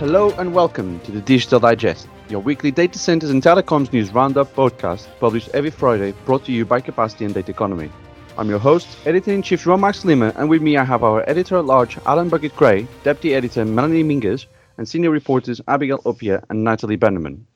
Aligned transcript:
Hello 0.00 0.30
and 0.38 0.54
welcome 0.54 0.98
to 1.00 1.12
the 1.12 1.20
Digital 1.20 1.60
Digest, 1.60 2.08
your 2.30 2.40
weekly 2.40 2.70
data 2.70 2.98
centers 2.98 3.28
and 3.28 3.42
telecoms 3.42 3.92
news 3.92 4.10
roundup 4.14 4.50
podcast 4.54 5.06
published 5.20 5.50
every 5.52 5.68
Friday, 5.68 6.14
brought 6.24 6.42
to 6.46 6.52
you 6.52 6.64
by 6.64 6.80
Capacity 6.80 7.26
and 7.26 7.34
Data 7.34 7.50
Economy. 7.50 7.92
I'm 8.38 8.48
your 8.48 8.60
host, 8.60 8.88
editor 9.04 9.30
in 9.30 9.42
chief 9.42 9.62
João 9.62 10.04
Lima, 10.06 10.32
and 10.36 10.48
with 10.48 10.62
me 10.62 10.78
I 10.78 10.84
have 10.84 11.04
our 11.04 11.22
editor 11.28 11.58
at 11.58 11.66
large, 11.66 11.98
Alan 12.06 12.30
Burkitt-Gray, 12.30 12.86
deputy 13.02 13.34
editor 13.34 13.66
Melanie 13.66 14.02
Mingas, 14.02 14.46
and 14.78 14.88
senior 14.88 15.10
reporters 15.10 15.60
Abigail 15.68 15.98
Opiah 16.06 16.42
and 16.48 16.64
Natalie 16.64 16.96
Bannerman. 16.96 17.46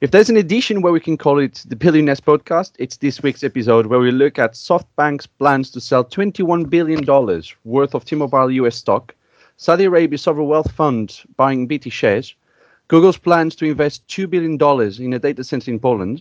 If 0.00 0.10
there's 0.10 0.30
an 0.30 0.38
edition 0.38 0.82
where 0.82 0.92
we 0.92 0.98
can 0.98 1.16
call 1.16 1.38
it 1.38 1.62
the 1.68 1.76
Billionaires 1.76 2.20
Podcast, 2.20 2.72
it's 2.80 2.96
this 2.96 3.22
week's 3.22 3.44
episode 3.44 3.86
where 3.86 4.00
we 4.00 4.10
look 4.10 4.36
at 4.40 4.54
SoftBank's 4.54 5.28
plans 5.28 5.70
to 5.70 5.80
sell 5.80 6.04
$21 6.04 6.68
billion 6.68 7.04
worth 7.62 7.94
of 7.94 8.04
T-Mobile 8.04 8.50
US 8.50 8.74
stock 8.74 9.14
Saudi 9.62 9.84
Arabia's 9.84 10.22
sovereign 10.22 10.48
wealth 10.48 10.72
fund 10.72 11.22
buying 11.36 11.68
BT 11.68 11.88
shares, 11.88 12.34
Google's 12.88 13.16
plans 13.16 13.54
to 13.54 13.64
invest 13.64 14.04
$2 14.08 14.28
billion 14.28 14.58
in 15.00 15.12
a 15.12 15.20
data 15.20 15.44
center 15.44 15.70
in 15.70 15.78
Poland, 15.78 16.20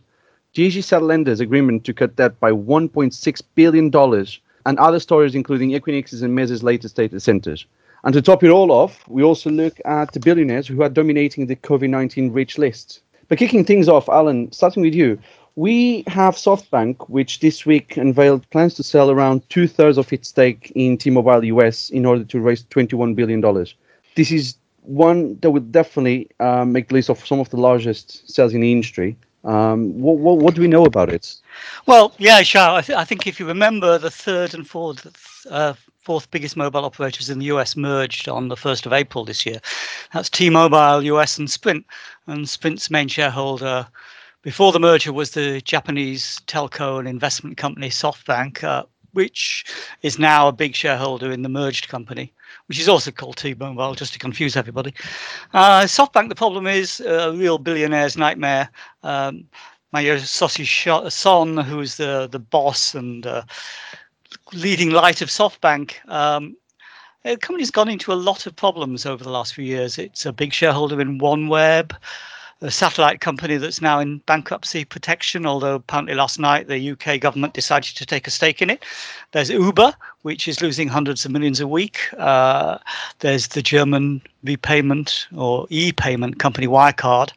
Digicel 0.53 1.02
Lender's 1.02 1.39
agreement 1.39 1.83
to 1.85 1.91
cut 1.91 2.16
debt 2.17 2.39
by 2.39 2.52
$1.6 2.52 3.41
billion, 3.55 4.27
and 4.67 4.77
other 4.77 4.99
stories 4.99 5.33
including 5.33 5.71
Equinix's 5.71 6.21
and 6.21 6.38
Meeza's 6.38 6.61
latest 6.61 6.95
data 6.95 7.19
centers. 7.19 7.66
And 8.03 8.13
to 8.13 8.21
top 8.21 8.43
it 8.43 8.52
all 8.52 8.71
off, 8.71 9.03
we 9.07 9.23
also 9.23 9.49
look 9.49 9.81
at 9.85 10.11
the 10.11 10.19
billionaires 10.19 10.67
who 10.67 10.83
are 10.83 10.89
dominating 10.89 11.47
the 11.47 11.55
COVID 11.55 11.89
19 11.89 12.31
rich 12.31 12.59
list. 12.59 13.02
But 13.27 13.39
kicking 13.39 13.66
things 13.66 13.89
off, 13.89 14.08
Alan, 14.08 14.52
starting 14.52 14.83
with 14.83 14.94
you, 14.94 15.17
we 15.55 16.03
have 16.07 16.35
SoftBank, 16.35 17.09
which 17.09 17.39
this 17.39 17.65
week 17.65 17.97
unveiled 17.97 18.49
plans 18.49 18.73
to 18.75 18.83
sell 18.83 19.11
around 19.11 19.47
two 19.49 19.67
thirds 19.67 19.97
of 19.97 20.11
its 20.13 20.29
stake 20.29 20.71
in 20.75 20.97
T 20.97 21.09
Mobile 21.09 21.43
US 21.45 21.89
in 21.89 22.05
order 22.05 22.23
to 22.23 22.39
raise 22.39 22.63
$21 22.63 23.15
billion. 23.15 23.41
This 24.15 24.31
is 24.31 24.55
one 24.83 25.37
that 25.41 25.51
would 25.51 25.71
definitely 25.71 26.29
uh, 26.39 26.65
make 26.65 26.88
the 26.88 26.95
list 26.95 27.09
of 27.09 27.25
some 27.25 27.39
of 27.39 27.49
the 27.49 27.58
largest 27.58 28.30
sales 28.30 28.53
in 28.53 28.61
the 28.61 28.71
industry. 28.71 29.16
Um, 29.43 29.99
what, 29.99 30.17
what, 30.17 30.38
what, 30.38 30.53
do 30.53 30.61
we 30.61 30.67
know 30.67 30.85
about 30.85 31.09
it? 31.09 31.35
Well, 31.88 32.13
yeah, 32.19 32.41
João, 32.41 32.75
I, 32.75 32.81
th- 32.81 32.97
I 32.97 33.03
think 33.03 33.25
if 33.25 33.39
you 33.39 33.47
remember, 33.47 33.97
the 33.97 34.11
third 34.11 34.53
and 34.53 34.67
fourth, 34.67 35.08
uh, 35.49 35.73
fourth 35.99 36.30
biggest 36.30 36.55
mobile 36.55 36.86
operators 36.86 37.30
in 37.30 37.39
the 37.39 37.45
US 37.45 37.75
merged 37.75 38.30
on 38.30 38.49
the 38.49 38.55
1st 38.55 38.86
of 38.86 38.93
April 38.93 39.25
this 39.25 39.45
year. 39.45 39.59
That's 40.13 40.30
T 40.30 40.49
Mobile 40.52 41.02
US 41.03 41.39
and 41.39 41.49
Sprint. 41.49 41.86
And 42.27 42.47
Sprint's 42.47 42.91
main 42.91 43.08
shareholder 43.08 43.88
before 44.42 44.72
the 44.72 44.80
merger 44.80 45.14
was 45.14 45.31
the 45.31 45.61
Japanese 45.61 46.39
telco 46.47 47.00
and 47.00 47.08
investment 47.08 47.58
company 47.58 47.89
SoftBank, 47.89 48.64
uh, 48.64 48.83
which 49.14 49.66
is 50.02 50.17
now 50.17 50.48
a 50.48 50.53
big 50.53 50.75
shareholder 50.75 51.31
in 51.31 51.42
the 51.42 51.50
merged 51.50 51.89
company, 51.89 52.33
which 52.67 52.80
is 52.80 52.89
also 52.89 53.11
called 53.11 53.38
T-Mobile, 53.38 53.94
just 53.94 54.14
to 54.14 54.20
confuse 54.20 54.56
everybody. 54.56 54.94
Uh, 55.53 55.81
SoftBank, 55.81 56.30
the 56.30 56.36
problem 56.36 56.66
is 56.66 57.02
a 57.02 57.31
real 57.33 57.59
billionaire's 57.59 58.17
nightmare. 58.17 58.70
Um, 59.03 59.45
Masayoshi 59.94 61.11
Son, 61.11 61.58
who 61.58 61.81
is 61.81 61.98
the 61.98 62.30
the 62.31 62.39
boss 62.39 62.95
and 62.95 63.28
uh, 63.28 63.44
leading 64.53 64.92
light 64.92 65.22
of 65.22 65.28
SoftBank, 65.28 66.09
um, 66.09 66.55
the 67.23 67.36
company's 67.36 67.72
gone 67.72 67.89
into 67.89 68.14
a 68.14 68.16
lot 68.16 68.48
of 68.48 68.55
problems 68.55 69.05
over 69.05 69.22
the 69.23 69.30
last 69.30 69.53
few 69.53 69.66
years. 69.66 69.98
It's 69.98 70.26
a 70.26 70.31
big 70.31 70.53
shareholder 70.53 71.02
in 71.02 71.20
OneWeb 71.20 71.92
a 72.62 72.70
satellite 72.70 73.22
company 73.22 73.58
that's 73.58 73.81
now 73.81 74.00
in 74.00 74.20
bankruptcy 74.20 74.86
protection, 74.86 75.45
although 75.45 75.76
apparently 75.76 76.14
last 76.14 76.38
night 76.40 76.67
the 76.67 76.92
UK 76.92 77.20
government 77.20 77.54
decided 77.54 77.95
to 77.95 78.06
take 78.06 78.28
a 78.28 78.31
stake 78.31 78.62
in 78.62 78.70
it. 78.70 78.84
There's 79.31 79.50
Uber, 79.50 79.94
which 80.22 80.48
is 80.48 80.62
losing 80.62 80.88
hundreds 80.88 81.26
of 81.26 81.32
millions 81.32 81.59
a 81.59 81.67
week. 81.67 82.00
Uh, 82.17 82.78
there's 83.20 83.48
the 83.50 83.64
German 83.64 84.22
repayment 84.44 85.28
or 85.36 85.66
e 85.70 85.92
payment 85.92 86.38
company 86.38 86.67
Wirecard, 86.67 87.32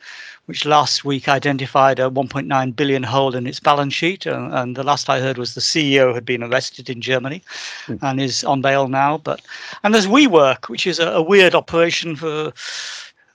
which 0.44 0.66
last 0.66 1.06
week 1.06 1.26
identified 1.26 1.98
a 1.98 2.10
1.9 2.10 2.76
billion 2.76 3.02
hole 3.02 3.34
in 3.34 3.46
its 3.46 3.60
balance 3.60 3.94
sheet. 3.94 4.26
Uh, 4.26 4.50
and 4.52 4.76
the 4.76 4.82
last 4.82 5.08
I 5.08 5.20
heard 5.20 5.38
was 5.38 5.54
the 5.54 5.62
CEO 5.62 6.12
had 6.14 6.26
been 6.26 6.42
arrested 6.42 6.90
in 6.90 7.00
Germany 7.00 7.42
mm. 7.86 7.98
and 8.02 8.20
is 8.20 8.44
on 8.44 8.60
bail 8.60 8.88
now. 8.88 9.16
But 9.16 9.40
and 9.82 9.94
there's 9.94 10.06
WeWork, 10.06 10.68
which 10.68 10.86
is 10.86 10.98
a, 10.98 11.08
a 11.08 11.22
weird 11.22 11.54
operation 11.54 12.14
for 12.14 12.52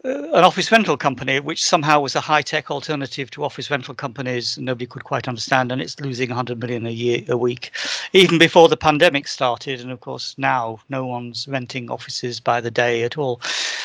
an 0.06 0.46
office 0.46 0.72
rental 0.72 0.96
company, 0.96 1.42
which 1.42 1.62
somehow 1.62 2.00
was 2.00 2.16
a 2.16 2.22
high 2.22 2.42
tech 2.42 2.72
alternative 2.72 3.30
to 3.32 3.44
office 3.44 3.70
rental 3.70 3.94
companies, 3.94 4.58
nobody 4.58 4.86
could 4.86 5.04
quite 5.04 5.28
understand, 5.28 5.72
and 5.72 5.82
it's 5.82 6.00
losing 6.00 6.30
100 6.30 6.58
million 6.58 6.86
a 6.86 6.90
year 6.90 7.22
a 7.28 7.36
week, 7.36 7.72
even 8.14 8.38
before 8.38 8.70
the 8.70 8.78
pandemic 8.78 9.28
started. 9.28 9.82
And 9.82 9.92
of 9.92 10.00
course, 10.00 10.36
now 10.38 10.80
no 10.88 11.06
one's 11.06 11.50
renting 11.50 11.92
offices 11.92 12.40
by 12.40 12.62
the 12.62 12.72
day 12.72 13.04
at 13.04 13.18
all. 13.18 13.42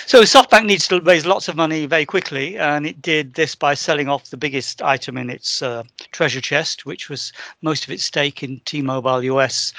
So 0.07 0.23
SoftBank 0.23 0.67
needs 0.67 0.87
to 0.89 1.01
raise 1.01 1.27
lots 1.27 1.49
of 1.49 1.57
money 1.57 1.87
very 1.87 2.07
quickly, 2.07 2.57
and 2.59 2.87
it 2.87 3.03
did 3.03 3.35
this 3.35 3.57
by 3.57 3.75
selling 3.75 4.09
off 4.09 4.31
the 4.31 4.37
biggest 4.37 4.83
item 4.83 5.17
in 5.17 5.31
its 5.31 5.63
uh, 5.63 5.83
treasure 6.13 6.41
chest, 6.41 6.87
which 6.87 7.09
was 7.09 7.33
most 7.63 7.85
of 7.85 7.91
its 7.91 8.05
stake 8.05 8.43
in 8.43 8.61
T-Mobile 8.67 9.25
US. 9.25 9.73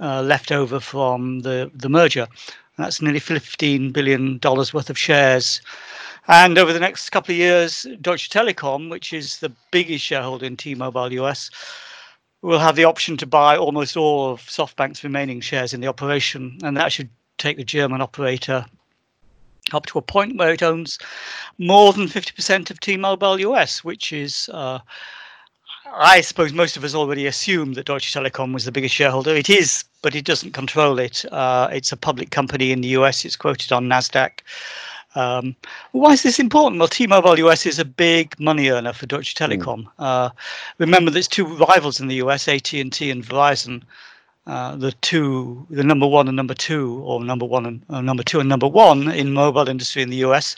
Uh, 0.00 0.20
left 0.20 0.50
over 0.50 0.80
from 0.80 1.40
the, 1.40 1.70
the 1.74 1.88
merger. 1.88 2.26
That's 2.78 3.02
nearly 3.02 3.20
$15 3.20 3.92
billion 3.92 4.40
worth 4.42 4.90
of 4.90 4.98
shares. 4.98 5.60
And 6.28 6.56
over 6.56 6.72
the 6.72 6.80
next 6.80 7.10
couple 7.10 7.32
of 7.32 7.38
years, 7.38 7.86
Deutsche 8.00 8.30
Telekom, 8.30 8.88
which 8.88 9.12
is 9.12 9.38
the 9.38 9.52
biggest 9.70 10.04
shareholder 10.04 10.46
in 10.46 10.56
T 10.56 10.74
Mobile 10.74 11.12
US, 11.14 11.50
will 12.42 12.58
have 12.58 12.76
the 12.76 12.84
option 12.84 13.16
to 13.18 13.26
buy 13.26 13.56
almost 13.56 13.96
all 13.96 14.32
of 14.32 14.40
SoftBank's 14.42 15.04
remaining 15.04 15.40
shares 15.40 15.74
in 15.74 15.80
the 15.80 15.88
operation. 15.88 16.58
And 16.62 16.76
that 16.76 16.92
should 16.92 17.10
take 17.38 17.56
the 17.56 17.64
German 17.64 18.00
operator 18.00 18.64
up 19.72 19.86
to 19.86 19.98
a 19.98 20.02
point 20.02 20.36
where 20.38 20.52
it 20.52 20.62
owns 20.62 20.98
more 21.58 21.92
than 21.92 22.06
50% 22.06 22.70
of 22.70 22.80
T 22.80 22.96
Mobile 22.96 23.40
US, 23.40 23.84
which 23.84 24.12
is. 24.12 24.48
Uh, 24.52 24.78
I 25.94 26.22
suppose 26.22 26.52
most 26.52 26.76
of 26.76 26.84
us 26.84 26.94
already 26.94 27.26
assume 27.26 27.74
that 27.74 27.86
Deutsche 27.86 28.14
Telekom 28.14 28.54
was 28.54 28.64
the 28.64 28.72
biggest 28.72 28.94
shareholder. 28.94 29.34
It 29.34 29.50
is, 29.50 29.84
but 30.00 30.14
it 30.14 30.24
doesn't 30.24 30.52
control 30.52 30.98
it. 30.98 31.24
Uh, 31.30 31.68
it's 31.70 31.92
a 31.92 31.96
public 31.96 32.30
company 32.30 32.72
in 32.72 32.80
the 32.80 32.88
US. 32.88 33.24
It's 33.24 33.36
quoted 33.36 33.72
on 33.72 33.88
Nasdaq. 33.88 34.40
Um, 35.14 35.54
why 35.92 36.12
is 36.12 36.22
this 36.22 36.38
important? 36.38 36.78
Well, 36.78 36.88
T-Mobile 36.88 37.38
US 37.40 37.66
is 37.66 37.78
a 37.78 37.84
big 37.84 38.38
money 38.40 38.70
earner 38.70 38.94
for 38.94 39.06
Deutsche 39.06 39.36
hmm. 39.36 39.44
Telekom. 39.44 39.84
Mm. 39.84 39.88
Uh, 39.98 40.30
remember, 40.78 41.10
there's 41.10 41.28
two 41.28 41.44
rivals 41.44 42.00
in 42.00 42.08
the 42.08 42.16
US, 42.16 42.48
AT&T 42.48 42.80
and 42.80 43.24
Verizon. 43.24 43.82
Uh, 44.44 44.74
the 44.74 44.90
two, 44.90 45.64
the 45.70 45.84
number 45.84 46.06
one 46.06 46.26
and 46.26 46.36
number 46.36 46.54
two, 46.54 47.00
or 47.04 47.22
number 47.22 47.46
one 47.46 47.64
and 47.64 47.84
uh, 47.88 48.00
number 48.00 48.24
two 48.24 48.40
and 48.40 48.48
number 48.48 48.66
one 48.66 49.08
in 49.08 49.32
mobile 49.32 49.68
industry 49.68 50.02
in 50.02 50.10
the 50.10 50.16
US. 50.16 50.56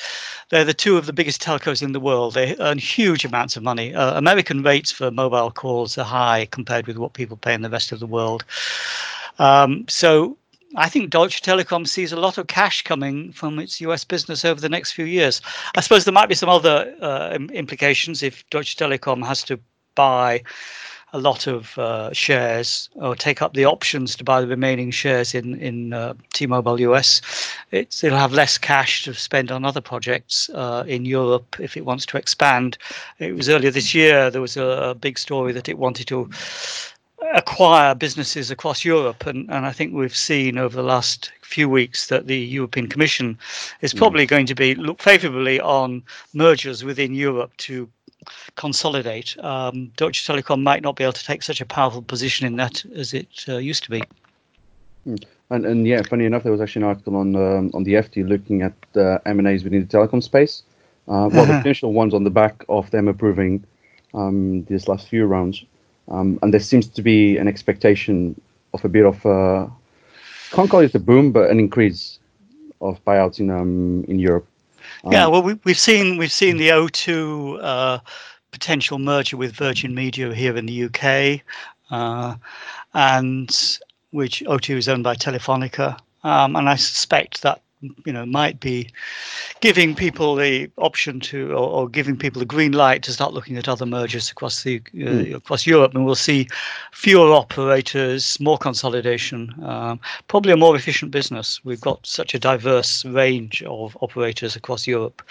They're 0.49 0.65
the 0.65 0.73
two 0.73 0.97
of 0.97 1.05
the 1.05 1.13
biggest 1.13 1.43
telcos 1.43 1.83
in 1.83 1.93
the 1.93 2.01
world. 2.01 2.33
They 2.33 2.57
earn 2.61 2.79
huge 2.79 3.27
amounts 3.27 3.59
of 3.59 3.63
money. 3.63 3.95
Uh, 3.95 4.17
American 4.17 4.63
rates 4.63 4.91
for 4.91 5.11
mobile 5.11 5.51
calls 5.51 5.99
are 5.99 6.05
high 6.05 6.49
compared 6.51 6.87
with 6.87 6.97
what 6.97 7.13
people 7.13 7.37
pay 7.37 7.53
in 7.53 7.61
the 7.61 7.69
rest 7.69 7.93
of 7.93 8.01
the 8.01 8.07
world. 8.07 8.43
Um, 9.39 9.85
so 9.87 10.39
I 10.77 10.89
think 10.89 11.11
Deutsche 11.11 11.43
Telekom 11.43 11.87
sees 11.87 12.11
a 12.11 12.19
lot 12.19 12.39
of 12.39 12.47
cash 12.47 12.81
coming 12.83 13.33
from 13.33 13.59
its 13.59 13.83
US 13.83 14.03
business 14.03 14.47
over 14.47 14.63
the 14.63 14.69
next 14.71 14.93
few 14.93 15.05
years. 15.05 15.43
I 15.77 15.83
suppose 15.83 16.07
there 16.07 16.13
might 16.13 16.31
be 16.31 16.35
some 16.35 16.49
other 16.49 16.95
uh, 17.03 17.37
implications 17.53 18.23
if 18.23 18.49
Deutsche 18.49 18.77
Telekom 18.77 19.27
has 19.27 19.43
to 19.45 19.61
buy 19.95 20.43
a 21.15 21.19
lot 21.19 21.47
of 21.47 21.79
uh, 21.79 22.13
shares 22.13 22.91
or 22.97 23.15
take 23.15 23.41
up 23.41 23.55
the 23.55 23.65
options 23.65 24.17
to 24.17 24.25
buy 24.25 24.41
the 24.41 24.49
remaining 24.49 24.91
shares 24.91 25.33
in 25.33 25.55
in 25.61 25.93
uh, 25.93 26.13
T-Mobile 26.33 26.81
US. 26.81 27.21
It's, 27.71 28.03
it'll 28.03 28.19
have 28.19 28.33
less 28.33 28.59
cash 28.59 29.05
to 29.05 29.15
spend 29.15 29.53
on 29.53 29.65
other 29.65 29.81
projects 29.81 30.51
uh, 30.51 30.83
in 30.87 31.05
Europe 31.05 31.57
if 31.61 31.77
it 31.77 31.85
wants 31.85 32.05
to 32.07 32.17
expand. 32.17 32.77
It 33.21 33.37
was 33.37 33.49
earlier 33.49 33.71
this 33.71 33.95
year 33.95 34.29
there 34.29 34.41
was 34.41 34.57
a, 34.57 34.91
a 34.91 34.95
big 34.95 35.17
story 35.17 35.53
that 35.53 35.69
it 35.69 35.79
wanted 35.79 36.09
to 36.09 36.29
acquire 37.33 37.95
businesses 37.95 38.51
across 38.51 38.85
Europe. 38.85 39.25
And, 39.25 39.49
and 39.51 39.67
I 39.67 39.73
think 39.73 39.95
we've 39.95 40.17
seen 40.17 40.59
over 40.59 40.77
the 40.77 40.83
last 40.83 41.31
few 41.43 41.69
weeks 41.69 42.09
that 42.09 42.27
the 42.27 42.39
European 42.39 42.89
Commission 42.89 43.39
is 43.81 43.93
hmm. 43.93 43.99
probably 43.99 44.27
mm. 44.27 44.31
going 44.31 44.47
to 44.47 44.55
be 44.55 44.75
look 44.75 45.01
favorably 45.01 45.61
on 45.61 46.03
mergers 46.33 46.83
within 46.83 47.15
Europe 47.15 47.53
to 47.59 47.89
consolidate. 48.57 49.37
Um, 49.43 49.93
Deutsche 49.97 50.27
Telekom 50.27 50.63
might 50.63 50.83
not 50.83 50.97
be 50.97 51.05
able 51.05 51.13
to 51.13 51.25
take 51.25 51.43
such 51.43 51.61
a 51.61 51.67
powerful 51.67 52.03
position 52.03 52.47
in 52.47 52.57
that 52.57 52.85
as 52.97 53.15
it 53.15 53.45
uh, 53.49 53.57
used 53.57 53.85
to 53.85 53.91
be. 53.91 54.03
Hmm. 55.05 55.17
And, 55.51 55.67
and 55.67 55.87
yeah, 55.87 56.03
funny 56.03 56.25
enough, 56.25 56.43
there 56.43 56.53
was 56.53 56.61
actually 56.61 56.83
an 56.83 56.89
article 56.89 57.17
on 57.17 57.37
um, 57.37 57.71
on 57.75 57.85
the 57.85 57.95
FT 57.95 58.27
looking 58.27 58.63
at 58.63 58.73
uh, 58.97 59.19
M&As 59.27 59.63
within 59.63 59.87
the 59.87 59.87
telecom 59.87 60.23
space. 60.23 60.63
Uh, 61.07 61.29
well, 61.31 61.45
the 61.45 61.61
initial 61.65 61.93
ones 61.93 62.15
on 62.15 62.25
the 62.25 62.31
back 62.31 62.65
of 62.69 62.91
them 62.91 63.09
approving 63.09 63.63
um, 64.15 64.65
these 64.65 64.89
last 64.89 65.09
few 65.09 65.27
rounds. 65.27 65.65
Um, 66.09 66.39
and 66.43 66.53
there 66.53 66.61
seems 66.61 66.87
to 66.89 67.03
be 67.03 67.37
an 67.37 67.49
expectation 67.49 68.41
of 68.73 68.85
a 68.85 68.89
bit 68.89 69.05
of, 69.05 69.25
uh, 69.25 69.67
can't 70.51 70.71
call 70.71 70.81
it 70.81 70.95
a 70.95 70.99
boom, 70.99 71.33
but 71.33 71.51
an 71.51 71.59
increase 71.59 72.19
of 72.81 73.03
buyouts 73.05 73.39
in 73.39 73.51
um, 73.51 74.05
in 74.09 74.19
Europe. 74.19 74.47
Yeah, 75.11 75.27
um, 75.27 75.33
well, 75.33 75.43
we, 75.43 75.59
have 75.67 75.79
seen 75.79 76.17
we've 76.17 76.33
seen 76.33 76.57
the 76.57 76.69
O2 76.69 77.59
uh, 77.63 77.99
potential 78.51 78.99
merger 78.99 79.37
with 79.37 79.53
Virgin 79.53 79.95
Media 79.95 80.33
here 80.33 80.57
in 80.57 80.67
the 80.67 80.85
UK, 80.85 81.41
uh, 81.91 82.37
and 82.95 83.79
which 84.11 84.43
O2 84.47 84.77
is 84.77 84.89
owned 84.89 85.05
by 85.05 85.15
Telefonica, 85.15 85.99
um, 86.23 86.57
and 86.57 86.69
I 86.69 86.77
suspect 86.77 87.43
that 87.43 87.61
you 88.05 88.13
know 88.13 88.25
might 88.27 88.61
be 88.61 88.89
giving 89.61 89.95
people 89.95 90.35
the 90.37 90.71
option 90.77 91.21
to 91.21 91.53
or, 91.53 91.69
or 91.69 91.89
giving 91.89 92.17
people 92.17 92.43
a 92.43 92.45
green 92.45 92.73
light 92.73 93.03
to 93.03 93.13
start 93.13 93.33
looking 93.33 93.57
at 93.57 93.69
other 93.69 93.87
mergers 93.87 94.31
across 94.31 94.63
the 94.63 94.77
uh, 94.77 94.99
mm. 94.99 95.35
across 95.35 95.67
Europe, 95.67 95.95
and 95.95 96.05
we'll 96.05 96.15
see 96.15 96.47
fewer 96.93 97.33
operators, 97.33 98.39
more 98.41 98.59
consolidation, 98.59 99.53
um, 99.65 100.01
probably 100.29 100.53
a 100.53 100.57
more 100.57 100.77
efficient 100.77 101.11
business. 101.11 101.65
We've 101.65 101.81
got 101.81 102.07
such 102.07 102.35
a 102.35 102.39
diverse 102.39 103.05
range 103.05 103.63
of 103.63 103.97
operators 104.01 104.57
across 104.57 104.87
Europe 104.87 105.23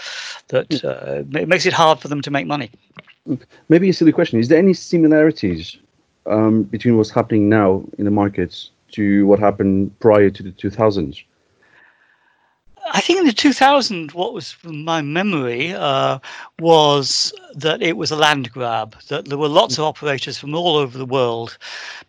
that 0.50 0.70
mm. 0.70 0.86
uh, 0.86 1.40
it 1.40 1.48
makes 1.48 1.66
it 1.66 1.74
hard 1.74 2.00
for 2.00 2.08
them 2.08 2.22
to 2.22 2.32
make 2.32 2.48
money. 2.48 2.72
Maybe 3.70 3.90
a 3.90 3.94
silly 3.94 4.12
question: 4.12 4.40
Is 4.40 4.48
there 4.48 4.60
any 4.60 4.74
similarities 4.74 5.78
um, 6.26 6.64
between 6.64 6.98
what's 6.98 7.10
happening 7.10 7.50
now 7.50 7.84
in 7.98 8.06
the 8.06 8.12
markets 8.12 8.72
to 8.94 9.26
what 9.28 9.40
happened 9.40 9.98
prior 10.00 10.30
to 10.30 10.44
the 10.44 10.52
2000s? 10.52 11.24
I 12.92 13.00
think 13.00 13.20
in 13.20 13.26
the 13.26 13.34
2000, 13.34 14.12
what 14.12 14.34
was 14.34 14.52
from 14.52 14.84
my 14.84 15.02
memory 15.02 15.74
uh, 15.74 16.20
was 16.60 17.34
that 17.56 17.82
it 17.82 17.96
was 17.96 18.12
a 18.12 18.16
land 18.16 18.52
grab, 18.52 19.00
that 19.08 19.26
there 19.30 19.38
were 19.38 19.48
lots 19.48 19.78
of 19.78 19.86
operators 19.86 20.38
from 20.38 20.54
all 20.54 20.76
over 20.76 20.98
the 20.98 21.06
world. 21.06 21.58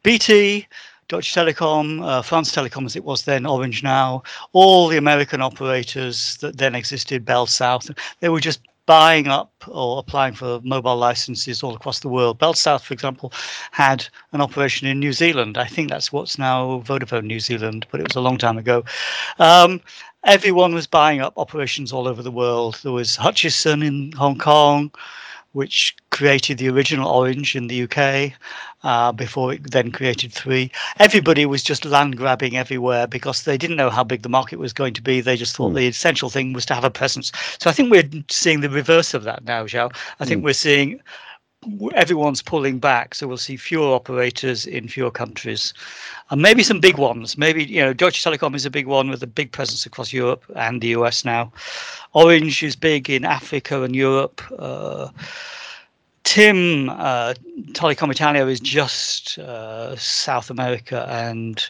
BT, 0.03 0.67
Deutsche 1.09 1.35
Telekom, 1.35 2.03
uh, 2.03 2.23
France 2.23 2.53
Telecom 2.53 2.87
as 2.87 2.97
it 2.97 3.05
was 3.05 3.23
then, 3.23 3.47
Orange 3.47 3.83
now, 3.83 4.23
all 4.53 4.89
the 4.89 4.97
American 4.97 5.41
operators 5.41 6.37
that 6.39 6.59
then 6.59 6.75
existed, 6.75 7.25
Bell 7.25 7.47
South, 7.47 7.91
they 8.21 8.29
were 8.29 8.41
just 8.41 8.61
buying 8.87 9.29
up 9.29 9.53
or 9.69 9.99
applying 9.99 10.35
for 10.35 10.61
mobile 10.63 10.97
licenses 10.97 11.63
all 11.63 11.75
across 11.75 12.01
the 12.01 12.09
world. 12.09 12.39
Bell 12.39 12.55
South, 12.55 12.85
for 12.85 12.93
example, 12.93 13.33
had 13.71 14.07
an 14.33 14.41
operation 14.41 14.87
in 14.87 14.99
New 14.99 15.13
Zealand. 15.13 15.57
I 15.57 15.67
think 15.67 15.89
that's 15.89 16.13
what's 16.13 16.39
now 16.39 16.83
Vodafone 16.85 17.25
New 17.25 17.41
Zealand, 17.41 17.87
but 17.91 18.01
it 18.01 18.09
was 18.09 18.17
a 18.17 18.21
long 18.21 18.37
time 18.37 18.59
ago. 18.59 18.85
Um, 19.39 19.81
everyone 20.25 20.75
was 20.75 20.87
buying 20.87 21.21
up 21.21 21.35
operations 21.37 21.93
all 21.93 22.09
over 22.09 22.23
the 22.23 22.31
world. 22.31 22.81
There 22.83 22.93
was 22.93 23.17
Hutchison 23.17 23.83
in 23.83 24.13
Hong 24.13 24.39
Kong, 24.39 24.91
which 25.53 25.95
created 26.11 26.59
the 26.59 26.69
original 26.69 27.09
Orange 27.09 27.55
in 27.55 27.69
the 27.69 27.83
UK 27.83 28.33
uh, 28.83 29.13
before 29.13 29.55
it 29.55 29.71
then 29.71 29.93
created 29.93 30.33
Three. 30.33 30.71
Everybody 30.99 31.47
was 31.47 31.63
just 31.63 31.85
land 31.85 32.17
grabbing 32.17 32.57
everywhere 32.57 33.07
because 33.07 33.45
they 33.45 33.59
didn't 33.59 33.77
know 33.77 33.91
how 33.91 34.05
big 34.05 34.23
the 34.23 34.29
market 34.29 34.59
was 34.59 34.73
going 34.73 34.95
to 34.95 35.03
be. 35.03 35.21
They 35.21 35.37
just 35.37 35.57
thought 35.57 35.73
mm. 35.73 35.77
the 35.77 35.89
essential 35.89 36.31
thing 36.31 36.53
was 36.53 36.67
to 36.67 36.75
have 36.75 36.85
a 36.85 36.91
presence. 36.91 37.31
So 37.59 37.71
I 37.71 37.73
think 37.73 37.91
we're 37.91 38.09
seeing 38.31 38.61
the 38.61 38.71
reverse 38.71 39.15
of 39.15 39.25
that 39.25 39.45
now, 39.45 39.65
João. 39.65 39.95
I 40.21 40.25
think 40.25 40.41
mm. 40.41 40.45
we're 40.45 40.55
seeing 40.55 41.01
everyone's 41.95 42.43
pulling 42.43 42.79
back, 42.79 43.15
so 43.15 43.27
we'll 43.27 43.37
see 43.37 43.57
fewer 43.57 43.95
operators 43.95 44.67
in 44.67 44.89
fewer 44.89 45.11
countries, 45.11 45.75
and 46.31 46.43
maybe 46.43 46.63
some 46.63 46.81
big 46.81 46.99
ones. 46.99 47.37
Maybe 47.39 47.65
you 47.65 47.81
know, 47.81 47.93
Deutsche 47.93 48.23
Telekom 48.23 48.55
is 48.55 48.67
a 48.67 48.71
big 48.71 48.87
one 48.87 49.11
with 49.11 49.23
a 49.23 49.27
big 49.27 49.53
presence 49.53 49.87
across 49.87 50.13
Europe 50.13 50.45
and 50.57 50.81
the 50.81 50.89
US 50.89 51.25
now. 51.25 51.53
Orange 52.13 52.63
is 52.63 52.77
big 52.77 53.11
in 53.11 53.25
Africa 53.25 53.83
and 53.83 53.95
Europe. 53.95 54.43
Uh, 54.59 55.09
TIM 56.25 56.89
uh, 56.89 57.35
Telecom 57.73 58.11
Italia 58.11 58.47
is 58.47 58.59
just 58.59 59.39
uh, 59.39 59.95
South 59.97 60.51
America 60.51 61.07
and 61.11 61.63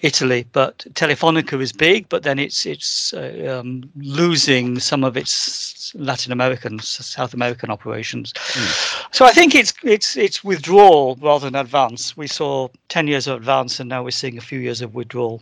Italy, 0.00 0.46
but 0.52 0.78
Telefonica 0.94 1.60
is 1.60 1.72
big, 1.72 2.08
but 2.08 2.22
then 2.22 2.38
it's 2.38 2.64
it's 2.64 3.12
uh, 3.12 3.58
um, 3.60 3.90
losing 3.96 4.78
some 4.78 5.02
of 5.02 5.16
its 5.16 5.92
Latin 5.96 6.32
American, 6.32 6.78
South 6.78 7.34
American 7.34 7.70
operations. 7.70 8.32
Mm. 8.32 9.14
So 9.14 9.26
I 9.26 9.32
think 9.32 9.54
it's 9.54 9.74
it's 9.82 10.16
it's 10.16 10.44
withdrawal 10.44 11.16
rather 11.20 11.50
than 11.50 11.56
advance. 11.56 12.16
We 12.16 12.28
saw 12.28 12.68
ten 12.88 13.08
years 13.08 13.26
of 13.26 13.38
advance, 13.38 13.80
and 13.80 13.88
now 13.88 14.04
we're 14.04 14.12
seeing 14.12 14.38
a 14.38 14.42
few 14.42 14.60
years 14.60 14.80
of 14.80 14.94
withdrawal. 14.94 15.40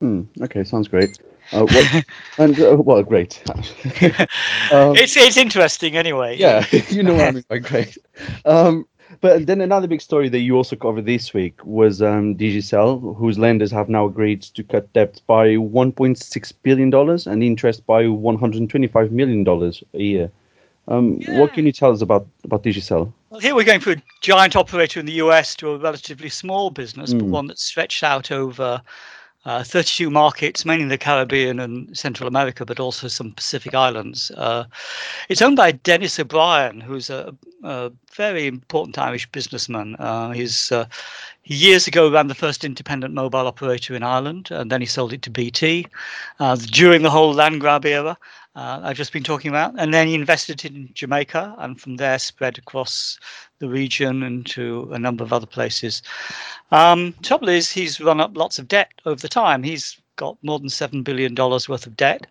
Mm. 0.00 0.26
Okay, 0.42 0.62
sounds 0.62 0.86
great. 0.86 1.18
Uh, 1.52 1.64
what, 1.64 2.04
and 2.38 2.60
uh, 2.60 2.76
well, 2.78 3.02
great. 3.02 3.42
um, 4.72 4.94
it's 4.96 5.16
it's 5.16 5.36
interesting 5.36 5.96
anyway. 5.96 6.36
Yeah, 6.36 6.64
you 6.88 7.02
know 7.02 7.14
what 7.14 7.28
I 7.28 7.30
mean 7.32 7.44
by 7.48 7.58
great. 7.58 7.98
Um, 8.44 8.86
but 9.20 9.46
then 9.46 9.60
another 9.60 9.88
big 9.88 10.00
story 10.00 10.28
that 10.28 10.38
you 10.38 10.56
also 10.56 10.76
covered 10.76 11.04
this 11.04 11.34
week 11.34 11.64
was 11.64 12.00
um, 12.00 12.36
Digicel, 12.36 13.16
whose 13.16 13.38
lenders 13.38 13.70
have 13.72 13.88
now 13.88 14.06
agreed 14.06 14.42
to 14.42 14.62
cut 14.62 14.92
debt 14.92 15.20
by 15.26 15.48
1.6 15.56 16.52
billion 16.62 16.90
dollars 16.90 17.26
and 17.26 17.42
interest 17.42 17.84
by 17.86 18.06
125 18.06 19.12
million 19.12 19.44
dollars 19.44 19.82
a 19.94 20.02
year. 20.02 20.30
Um, 20.88 21.18
yeah. 21.20 21.38
What 21.38 21.52
can 21.52 21.66
you 21.66 21.72
tell 21.72 21.92
us 21.92 22.00
about 22.00 22.26
about 22.44 22.62
Digicel? 22.62 23.12
Well, 23.30 23.40
here 23.40 23.54
we're 23.54 23.64
going 23.64 23.80
from 23.80 23.94
a 23.94 24.02
giant 24.20 24.56
operator 24.56 25.00
in 25.00 25.06
the 25.06 25.20
US 25.24 25.54
to 25.56 25.70
a 25.70 25.78
relatively 25.78 26.28
small 26.28 26.70
business, 26.70 27.12
mm. 27.12 27.18
but 27.18 27.24
hmm. 27.26 27.30
one 27.32 27.46
that's 27.46 27.64
stretched 27.64 28.02
out 28.02 28.30
over 28.30 28.80
uh, 29.44 29.62
32 29.62 30.10
markets, 30.10 30.64
mainly 30.64 30.82
in 30.82 30.88
the 30.88 30.98
Caribbean 30.98 31.60
and 31.60 31.96
Central 31.96 32.28
America, 32.28 32.64
but 32.64 32.78
also 32.78 33.08
some 33.08 33.32
Pacific 33.32 33.74
islands. 33.74 34.30
Uh, 34.36 34.64
it's 35.28 35.42
owned 35.42 35.56
by 35.56 35.72
Denis 35.72 36.18
O'Brien, 36.18 36.80
who's 36.80 37.08
a, 37.10 37.34
a 37.64 37.90
very 38.12 38.46
important 38.46 38.98
Irish 38.98 39.30
businessman. 39.32 39.96
Uh, 39.98 40.30
he's 40.30 40.70
uh, 40.72 40.86
he 41.42 41.54
years 41.54 41.86
ago 41.86 42.10
ran 42.10 42.28
the 42.28 42.34
first 42.34 42.64
independent 42.64 43.14
mobile 43.14 43.46
operator 43.46 43.94
in 43.94 44.02
Ireland, 44.02 44.48
and 44.50 44.70
then 44.70 44.80
he 44.80 44.86
sold 44.86 45.12
it 45.12 45.22
to 45.22 45.30
BT 45.30 45.86
uh, 46.38 46.56
during 46.56 47.02
the 47.02 47.10
whole 47.10 47.32
land 47.32 47.60
grab 47.60 47.86
era 47.86 48.18
uh, 48.56 48.80
I've 48.82 48.96
just 48.96 49.12
been 49.12 49.22
talking 49.22 49.48
about. 49.48 49.74
And 49.78 49.94
then 49.94 50.08
he 50.08 50.14
invested 50.14 50.64
in 50.64 50.90
Jamaica 50.94 51.54
and 51.58 51.80
from 51.80 51.96
there 51.96 52.18
spread 52.18 52.58
across 52.58 53.18
the 53.60 53.68
region 53.68 54.22
and 54.22 54.44
to 54.46 54.90
a 54.92 54.98
number 54.98 55.22
of 55.22 55.32
other 55.32 55.46
places. 55.46 56.02
Um, 56.72 57.14
trouble 57.22 57.48
is, 57.48 57.70
he's 57.70 58.00
run 58.00 58.20
up 58.20 58.36
lots 58.36 58.58
of 58.58 58.66
debt 58.66 58.90
over 59.06 59.20
the 59.20 59.28
time. 59.28 59.62
He's 59.62 60.00
got 60.16 60.36
more 60.42 60.58
than 60.58 60.68
$7 60.68 61.04
billion 61.04 61.34
worth 61.34 61.86
of 61.86 61.96
debt, 61.96 62.26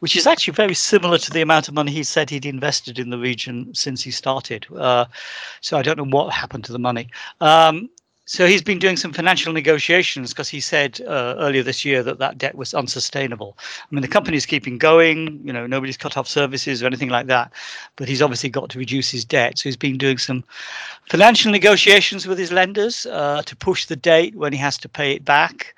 which 0.00 0.16
is 0.16 0.26
actually 0.26 0.54
very 0.54 0.74
similar 0.74 1.18
to 1.18 1.30
the 1.30 1.40
amount 1.40 1.68
of 1.68 1.74
money 1.74 1.92
he 1.92 2.02
said 2.02 2.28
he'd 2.28 2.46
invested 2.46 2.98
in 2.98 3.10
the 3.10 3.18
region 3.18 3.74
since 3.74 4.02
he 4.02 4.10
started. 4.10 4.66
Uh, 4.76 5.06
so 5.60 5.78
I 5.78 5.82
don't 5.82 5.98
know 5.98 6.04
what 6.04 6.32
happened 6.32 6.64
to 6.64 6.72
the 6.72 6.78
money. 6.78 7.08
Um, 7.40 7.88
so 8.24 8.46
he's 8.46 8.62
been 8.62 8.78
doing 8.78 8.96
some 8.96 9.12
financial 9.12 9.52
negotiations 9.52 10.30
because 10.30 10.48
he 10.48 10.60
said 10.60 11.00
uh, 11.08 11.34
earlier 11.38 11.62
this 11.62 11.84
year 11.84 12.04
that 12.04 12.18
that 12.18 12.38
debt 12.38 12.54
was 12.54 12.72
unsustainable. 12.72 13.58
I 13.58 13.94
mean, 13.94 14.02
the 14.02 14.08
company's 14.08 14.46
keeping 14.46 14.78
going. 14.78 15.40
You 15.44 15.52
know, 15.52 15.66
nobody's 15.66 15.96
cut 15.96 16.16
off 16.16 16.28
services 16.28 16.82
or 16.82 16.86
anything 16.86 17.08
like 17.08 17.26
that, 17.26 17.52
but 17.96 18.08
he's 18.08 18.22
obviously 18.22 18.48
got 18.48 18.70
to 18.70 18.78
reduce 18.78 19.10
his 19.10 19.24
debt. 19.24 19.58
So 19.58 19.64
he's 19.64 19.76
been 19.76 19.98
doing 19.98 20.18
some 20.18 20.44
financial 21.08 21.50
negotiations 21.50 22.26
with 22.26 22.38
his 22.38 22.52
lenders 22.52 23.06
uh, 23.06 23.42
to 23.42 23.56
push 23.56 23.86
the 23.86 23.96
date 23.96 24.36
when 24.36 24.52
he 24.52 24.58
has 24.58 24.78
to 24.78 24.88
pay 24.88 25.12
it 25.12 25.24
back. 25.24 25.74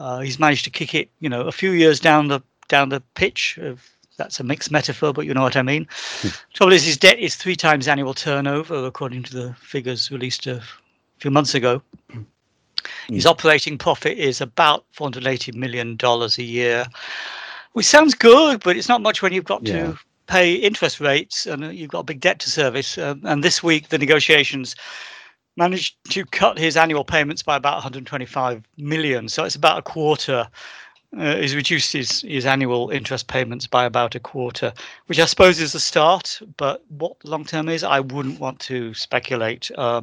Uh, 0.00 0.18
he's 0.18 0.40
managed 0.40 0.64
to 0.64 0.70
kick 0.70 0.94
it, 0.96 1.08
you 1.20 1.28
know, 1.28 1.42
a 1.42 1.52
few 1.52 1.70
years 1.70 2.00
down 2.00 2.26
the 2.26 2.40
down 2.66 2.88
the 2.88 3.00
pitch 3.14 3.56
of 3.58 3.88
that's 4.16 4.40
a 4.40 4.44
mixed 4.44 4.72
metaphor, 4.72 5.12
but 5.12 5.26
you 5.26 5.34
know 5.34 5.42
what 5.42 5.56
I 5.56 5.62
mean. 5.62 5.86
Hmm. 6.20 6.28
Trouble 6.54 6.72
is, 6.72 6.84
his 6.84 6.96
debt 6.96 7.18
is 7.18 7.36
three 7.36 7.56
times 7.56 7.86
annual 7.86 8.14
turnover, 8.14 8.86
according 8.86 9.24
to 9.24 9.32
the 9.32 9.54
figures 9.54 10.10
released 10.10 10.46
a 10.46 10.62
few 11.24 11.30
months 11.30 11.54
ago. 11.54 11.80
Mm. 12.12 12.26
His 13.08 13.24
operating 13.24 13.78
profit 13.78 14.18
is 14.18 14.42
about 14.42 14.84
$480 14.94 15.54
million 15.54 15.96
a 16.02 16.42
year, 16.42 16.84
which 17.72 17.86
sounds 17.86 18.14
good, 18.14 18.62
but 18.62 18.76
it's 18.76 18.90
not 18.90 19.00
much 19.00 19.22
when 19.22 19.32
you've 19.32 19.46
got 19.46 19.66
yeah. 19.66 19.86
to 19.86 19.98
pay 20.26 20.52
interest 20.54 21.00
rates 21.00 21.46
and 21.46 21.64
uh, 21.64 21.68
you've 21.70 21.88
got 21.88 22.00
a 22.00 22.04
big 22.12 22.20
debt 22.20 22.40
to 22.40 22.50
service. 22.50 22.98
Um, 22.98 23.22
and 23.24 23.42
this 23.42 23.62
week, 23.62 23.88
the 23.88 23.96
negotiations 23.96 24.76
managed 25.56 25.96
to 26.10 26.26
cut 26.26 26.58
his 26.58 26.76
annual 26.76 27.04
payments 27.04 27.42
by 27.42 27.56
about 27.56 27.76
125 27.76 28.62
million. 28.76 29.30
So 29.30 29.44
it's 29.44 29.56
about 29.56 29.78
a 29.78 29.82
quarter. 29.82 30.46
Uh, 31.16 31.36
he's 31.36 31.54
reduced 31.54 31.92
his, 31.92 32.22
his 32.22 32.46
annual 32.46 32.90
interest 32.90 33.28
payments 33.28 33.66
by 33.66 33.84
about 33.84 34.14
a 34.14 34.20
quarter, 34.20 34.72
which 35.06 35.18
I 35.18 35.26
suppose 35.26 35.60
is 35.60 35.74
a 35.74 35.80
start. 35.80 36.40
But 36.56 36.82
what 36.88 37.16
long 37.24 37.44
term 37.44 37.68
is, 37.68 37.84
I 37.84 38.00
wouldn't 38.00 38.40
want 38.40 38.58
to 38.60 38.94
speculate. 38.94 39.70
Uh, 39.76 40.02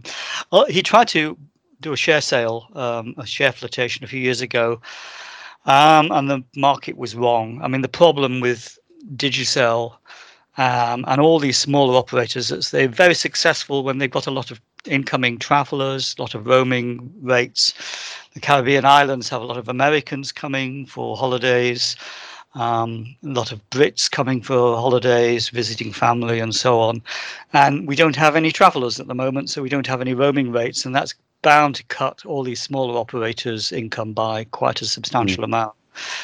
he 0.69 0.81
tried 0.81 1.07
to 1.09 1.37
do 1.81 1.93
a 1.93 1.97
share 1.97 2.21
sale, 2.21 2.67
um, 2.75 3.15
a 3.17 3.25
share 3.25 3.51
flotation 3.51 4.03
a 4.03 4.07
few 4.07 4.19
years 4.21 4.41
ago, 4.41 4.79
um, 5.65 6.11
and 6.11 6.29
the 6.29 6.43
market 6.55 6.97
was 6.97 7.15
wrong. 7.15 7.59
I 7.61 7.67
mean, 7.67 7.81
the 7.81 7.89
problem 7.89 8.39
with 8.39 8.77
Digicel 9.15 9.95
um, 10.57 11.05
and 11.07 11.21
all 11.21 11.39
these 11.39 11.57
smaller 11.57 11.97
operators 11.97 12.51
is 12.51 12.71
they're 12.71 12.87
very 12.87 13.15
successful 13.15 13.83
when 13.83 13.97
they've 13.97 14.11
got 14.11 14.27
a 14.27 14.31
lot 14.31 14.51
of 14.51 14.61
incoming 14.85 15.37
travelers, 15.37 16.15
a 16.17 16.21
lot 16.21 16.35
of 16.35 16.45
roaming 16.45 17.11
rates. 17.21 17.73
The 18.33 18.39
Caribbean 18.39 18.85
islands 18.85 19.29
have 19.29 19.41
a 19.41 19.45
lot 19.45 19.57
of 19.57 19.67
Americans 19.67 20.31
coming 20.31 20.85
for 20.85 21.17
holidays. 21.17 21.97
Um, 22.53 23.15
a 23.23 23.27
lot 23.27 23.51
of 23.51 23.69
Brits 23.69 24.09
coming 24.09 24.41
for 24.41 24.75
holidays, 24.75 25.49
visiting 25.49 25.93
family, 25.93 26.39
and 26.39 26.53
so 26.53 26.79
on. 26.79 27.01
And 27.53 27.87
we 27.87 27.95
don't 27.95 28.15
have 28.15 28.35
any 28.35 28.51
travelers 28.51 28.99
at 28.99 29.07
the 29.07 29.15
moment, 29.15 29.49
so 29.49 29.61
we 29.61 29.69
don't 29.69 29.87
have 29.87 30.01
any 30.01 30.13
roaming 30.13 30.51
rates, 30.51 30.85
and 30.85 30.95
that's 30.95 31.13
bound 31.41 31.75
to 31.75 31.83
cut 31.85 32.25
all 32.25 32.43
these 32.43 32.61
smaller 32.61 32.97
operators' 32.97 33.71
income 33.71 34.13
by 34.13 34.43
quite 34.45 34.81
a 34.81 34.85
substantial 34.85 35.41
mm. 35.41 35.45
amount. 35.45 35.73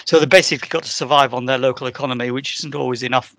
So 0.06 0.20
they 0.20 0.26
basically 0.26 0.70
got 0.70 0.84
to 0.84 0.90
survive 0.90 1.34
on 1.34 1.46
their 1.46 1.58
local 1.58 1.88
economy, 1.88 2.32
which 2.32 2.60
isn't 2.60 2.76
always 2.76 3.04
enough. 3.04 3.36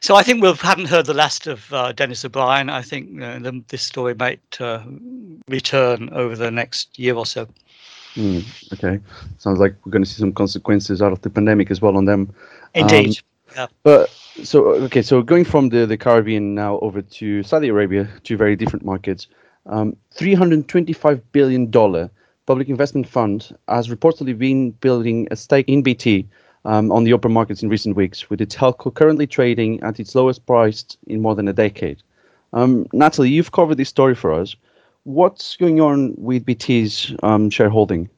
So 0.00 0.14
I 0.14 0.22
think 0.22 0.42
we 0.42 0.52
haven't 0.52 0.88
heard 0.88 1.06
the 1.06 1.14
last 1.14 1.46
of 1.46 1.72
uh, 1.72 1.92
Denis 1.92 2.24
O'Brien. 2.24 2.68
I 2.68 2.82
think 2.82 3.22
uh, 3.22 3.38
the, 3.38 3.62
this 3.68 3.82
story 3.82 4.14
might 4.14 4.60
uh, 4.60 4.82
return 5.48 6.10
over 6.12 6.36
the 6.36 6.50
next 6.50 6.98
year 6.98 7.14
or 7.14 7.24
so. 7.24 7.48
Mm, 8.14 8.72
okay, 8.72 9.00
sounds 9.38 9.58
like 9.58 9.74
we're 9.84 9.90
going 9.92 10.04
to 10.04 10.08
see 10.08 10.20
some 10.20 10.32
consequences 10.32 11.02
out 11.02 11.12
of 11.12 11.20
the 11.22 11.30
pandemic 11.30 11.70
as 11.70 11.80
well 11.80 11.96
on 11.96 12.04
them. 12.04 12.32
Indeed. 12.74 13.08
Um, 13.08 13.14
yeah. 13.56 13.66
But 13.82 14.10
so 14.42 14.74
okay, 14.84 15.02
so 15.02 15.22
going 15.22 15.44
from 15.44 15.68
the, 15.68 15.86
the 15.86 15.96
Caribbean 15.96 16.54
now 16.54 16.78
over 16.80 17.02
to 17.02 17.42
Saudi 17.42 17.68
Arabia, 17.68 18.08
two 18.22 18.36
very 18.36 18.56
different 18.56 18.84
markets. 18.84 19.28
Um, 19.66 19.96
325 20.12 21.32
billion 21.32 21.70
dollar 21.70 22.10
public 22.46 22.68
investment 22.68 23.08
fund 23.08 23.56
has 23.68 23.88
reportedly 23.88 24.36
been 24.36 24.72
building 24.72 25.26
a 25.30 25.36
stake 25.36 25.68
in 25.68 25.82
BT 25.82 26.28
um, 26.64 26.92
on 26.92 27.04
the 27.04 27.12
open 27.12 27.32
markets 27.32 27.62
in 27.62 27.68
recent 27.68 27.96
weeks, 27.96 28.28
with 28.28 28.40
its 28.40 28.54
telco 28.54 28.92
currently 28.92 29.26
trading 29.26 29.82
at 29.82 30.00
its 30.00 30.14
lowest 30.14 30.44
price 30.46 30.84
in 31.06 31.22
more 31.22 31.34
than 31.34 31.48
a 31.48 31.52
decade. 31.52 32.02
Um, 32.52 32.86
Natalie, 32.92 33.30
you've 33.30 33.52
covered 33.52 33.76
this 33.76 33.88
story 33.88 34.14
for 34.14 34.32
us. 34.32 34.54
What's 35.04 35.56
going 35.56 35.80
on 35.80 36.14
with 36.16 36.44
BT's 36.44 37.14
um, 37.22 37.48
shareholding? 37.50 38.10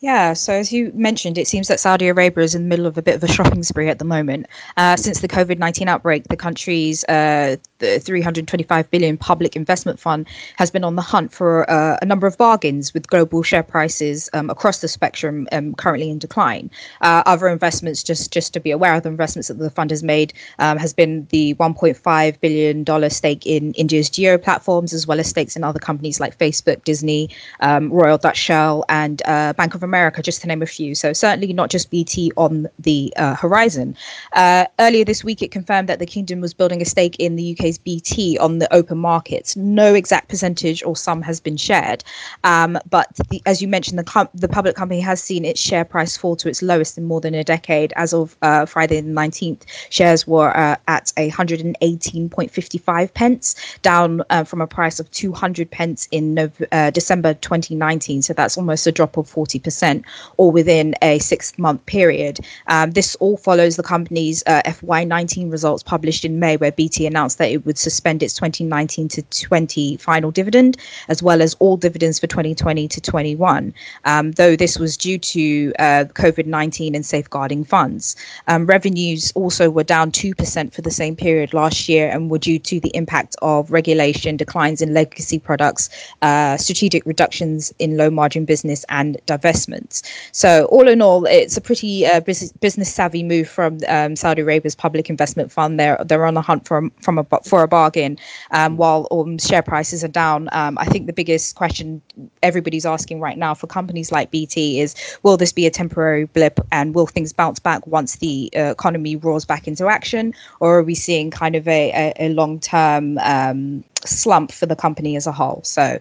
Yeah, 0.00 0.32
so 0.32 0.54
as 0.54 0.72
you 0.72 0.90
mentioned, 0.94 1.36
it 1.36 1.46
seems 1.46 1.68
that 1.68 1.78
Saudi 1.78 2.08
Arabia 2.08 2.42
is 2.42 2.54
in 2.54 2.62
the 2.62 2.68
middle 2.68 2.86
of 2.86 2.96
a 2.96 3.02
bit 3.02 3.16
of 3.16 3.22
a 3.22 3.28
shopping 3.28 3.62
spree 3.62 3.88
at 3.90 3.98
the 3.98 4.04
moment. 4.06 4.46
Uh, 4.78 4.96
since 4.96 5.20
the 5.20 5.28
COVID 5.28 5.58
19 5.58 5.88
outbreak, 5.88 6.24
the 6.28 6.38
country's 6.38 7.04
uh, 7.04 7.56
the 7.80 7.98
325 7.98 8.90
billion 8.90 9.18
public 9.18 9.56
investment 9.56 10.00
fund 10.00 10.26
has 10.56 10.70
been 10.70 10.84
on 10.84 10.96
the 10.96 11.02
hunt 11.02 11.32
for 11.32 11.70
uh, 11.70 11.98
a 12.00 12.06
number 12.06 12.26
of 12.26 12.38
bargains 12.38 12.94
with 12.94 13.08
global 13.08 13.42
share 13.42 13.62
prices 13.62 14.30
um, 14.32 14.48
across 14.48 14.80
the 14.80 14.88
spectrum 14.88 15.46
um, 15.52 15.74
currently 15.74 16.08
in 16.08 16.18
decline. 16.18 16.70
Uh, 17.02 17.22
other 17.26 17.48
investments, 17.48 18.02
just 18.02 18.32
just 18.32 18.54
to 18.54 18.60
be 18.60 18.70
aware 18.70 18.94
of 18.94 19.02
the 19.02 19.10
investments 19.10 19.48
that 19.48 19.58
the 19.58 19.68
fund 19.68 19.90
has 19.90 20.02
made, 20.02 20.32
um, 20.60 20.78
has 20.78 20.94
been 20.94 21.26
the 21.28 21.52
1.5 21.54 22.40
billion 22.40 22.84
dollar 22.84 23.10
stake 23.10 23.46
in 23.46 23.74
India's 23.74 24.08
Jio 24.08 24.42
Platforms, 24.42 24.94
as 24.94 25.06
well 25.06 25.20
as 25.20 25.28
stakes 25.28 25.56
in 25.56 25.62
other 25.62 25.78
companies 25.78 26.20
like 26.20 26.38
Facebook, 26.38 26.84
Disney, 26.84 27.28
um, 27.60 27.92
Royal 27.92 28.16
Dutch 28.16 28.38
Shell, 28.38 28.86
and 28.88 29.20
uh, 29.26 29.52
Bank 29.52 29.74
of 29.74 29.82
America, 29.82 29.89
just 30.22 30.40
to 30.42 30.48
name 30.48 30.62
a 30.62 30.66
few. 30.66 30.94
So 30.94 31.12
certainly 31.12 31.52
not 31.52 31.70
just 31.70 31.90
BT 31.90 32.32
on 32.36 32.68
the 32.78 33.12
uh, 33.16 33.34
horizon. 33.34 33.96
Uh, 34.32 34.66
earlier 34.78 35.04
this 35.04 35.24
week, 35.24 35.42
it 35.42 35.50
confirmed 35.50 35.88
that 35.88 35.98
the 35.98 36.06
kingdom 36.06 36.40
was 36.40 36.54
building 36.54 36.80
a 36.80 36.84
stake 36.84 37.16
in 37.18 37.36
the 37.36 37.52
UK's 37.52 37.78
BT 37.78 38.38
on 38.38 38.58
the 38.58 38.72
open 38.72 38.98
markets. 38.98 39.56
No 39.56 39.94
exact 39.94 40.28
percentage 40.28 40.82
or 40.84 40.96
sum 40.96 41.22
has 41.22 41.40
been 41.40 41.56
shared, 41.56 42.04
um, 42.44 42.78
but 42.88 43.08
the, 43.28 43.42
as 43.46 43.60
you 43.60 43.68
mentioned, 43.68 43.98
the 43.98 44.04
com- 44.04 44.28
the 44.34 44.48
public 44.48 44.76
company 44.76 45.00
has 45.00 45.22
seen 45.22 45.44
its 45.44 45.60
share 45.60 45.84
price 45.84 46.16
fall 46.16 46.36
to 46.36 46.48
its 46.48 46.62
lowest 46.62 46.96
in 46.96 47.04
more 47.04 47.20
than 47.20 47.34
a 47.34 47.44
decade. 47.44 47.92
As 47.96 48.12
of 48.14 48.36
uh, 48.42 48.66
Friday 48.66 49.00
the 49.00 49.10
19th, 49.10 49.62
shares 49.90 50.26
were 50.26 50.56
uh, 50.56 50.76
at 50.88 51.12
118.55 51.16 53.14
pence, 53.14 53.56
down 53.82 54.22
uh, 54.30 54.44
from 54.44 54.60
a 54.60 54.66
price 54.66 55.00
of 55.00 55.10
200 55.10 55.70
pence 55.70 56.08
in 56.10 56.34
November, 56.34 56.68
uh, 56.72 56.90
December 56.90 57.34
2019. 57.34 58.22
So 58.22 58.32
that's 58.32 58.56
almost 58.56 58.86
a 58.86 58.92
drop 58.92 59.16
of 59.16 59.30
40% 59.30 59.79
percent 59.80 60.04
or 60.36 60.52
within 60.52 60.94
a 61.02 61.18
six 61.20 61.58
month 61.58 61.84
period. 61.86 62.40
Um, 62.66 62.90
this 62.90 63.14
all 63.16 63.36
follows 63.36 63.76
the 63.76 63.82
company's 63.82 64.42
uh, 64.46 64.62
FY19 64.66 65.50
results 65.50 65.82
published 65.82 66.24
in 66.24 66.38
May, 66.38 66.56
where 66.58 66.72
BT 66.72 67.06
announced 67.06 67.38
that 67.38 67.50
it 67.50 67.64
would 67.64 67.78
suspend 67.78 68.22
its 68.22 68.34
2019 68.34 69.08
to 69.08 69.22
20 69.22 69.96
final 69.96 70.30
dividend, 70.30 70.76
as 71.08 71.22
well 71.22 71.40
as 71.40 71.56
all 71.60 71.76
dividends 71.78 72.18
for 72.18 72.26
2020 72.26 72.88
to 72.88 73.00
21, 73.00 73.72
um, 74.04 74.32
though 74.32 74.54
this 74.54 74.78
was 74.78 74.96
due 74.96 75.18
to 75.18 75.72
uh, 75.78 76.04
COVID 76.12 76.46
19 76.46 76.94
and 76.94 77.06
safeguarding 77.06 77.64
funds. 77.64 78.16
Um, 78.48 78.66
revenues 78.66 79.32
also 79.34 79.70
were 79.70 79.84
down 79.84 80.12
2% 80.12 80.74
for 80.74 80.82
the 80.82 80.90
same 80.90 81.16
period 81.16 81.54
last 81.54 81.88
year 81.88 82.10
and 82.10 82.30
were 82.30 82.38
due 82.38 82.58
to 82.58 82.80
the 82.80 82.90
impact 82.94 83.34
of 83.40 83.70
regulation, 83.70 84.36
declines 84.36 84.82
in 84.82 84.92
legacy 84.92 85.38
products, 85.38 85.88
uh, 86.20 86.56
strategic 86.58 87.06
reductions 87.06 87.72
in 87.78 87.96
low 87.96 88.10
margin 88.10 88.44
business, 88.44 88.84
and 88.88 89.18
divestment 89.26 89.69
investments. 89.72 90.02
So 90.32 90.64
all 90.66 90.88
in 90.88 91.02
all, 91.02 91.24
it's 91.26 91.56
a 91.56 91.60
pretty 91.60 92.06
uh, 92.06 92.20
business 92.20 92.92
savvy 92.92 93.22
move 93.22 93.48
from 93.48 93.78
um, 93.88 94.16
Saudi 94.16 94.42
Arabia's 94.42 94.74
public 94.74 95.10
investment 95.10 95.52
fund. 95.52 95.78
They're 95.78 95.98
they're 96.04 96.26
on 96.26 96.34
the 96.34 96.42
hunt 96.42 96.66
for 96.66 96.88
from 97.00 97.18
a 97.18 97.24
for 97.44 97.62
a 97.62 97.68
bargain, 97.68 98.18
um, 98.50 98.76
while 98.76 99.06
um, 99.10 99.38
share 99.38 99.62
prices 99.62 100.04
are 100.04 100.08
down. 100.08 100.48
Um, 100.52 100.78
I 100.78 100.84
think 100.86 101.06
the 101.06 101.12
biggest 101.12 101.56
question 101.56 102.02
everybody's 102.42 102.86
asking 102.86 103.20
right 103.20 103.38
now 103.38 103.54
for 103.54 103.66
companies 103.66 104.12
like 104.12 104.30
BT 104.30 104.80
is, 104.80 104.94
will 105.22 105.36
this 105.36 105.52
be 105.52 105.66
a 105.66 105.70
temporary 105.70 106.24
blip 106.24 106.60
and 106.72 106.94
will 106.94 107.06
things 107.06 107.32
bounce 107.32 107.58
back 107.58 107.86
once 107.86 108.16
the 108.16 108.50
uh, 108.56 108.70
economy 108.70 109.16
roars 109.16 109.44
back 109.44 109.68
into 109.68 109.86
action, 109.88 110.34
or 110.60 110.78
are 110.78 110.82
we 110.82 110.94
seeing 110.94 111.30
kind 111.30 111.56
of 111.56 111.66
a, 111.68 111.90
a, 111.90 112.26
a 112.26 112.28
long 112.30 112.58
term 112.60 113.18
um, 113.18 113.84
slump 114.04 114.52
for 114.52 114.66
the 114.66 114.76
company 114.76 115.16
as 115.16 115.26
a 115.26 115.32
whole? 115.32 115.60
So 115.64 115.98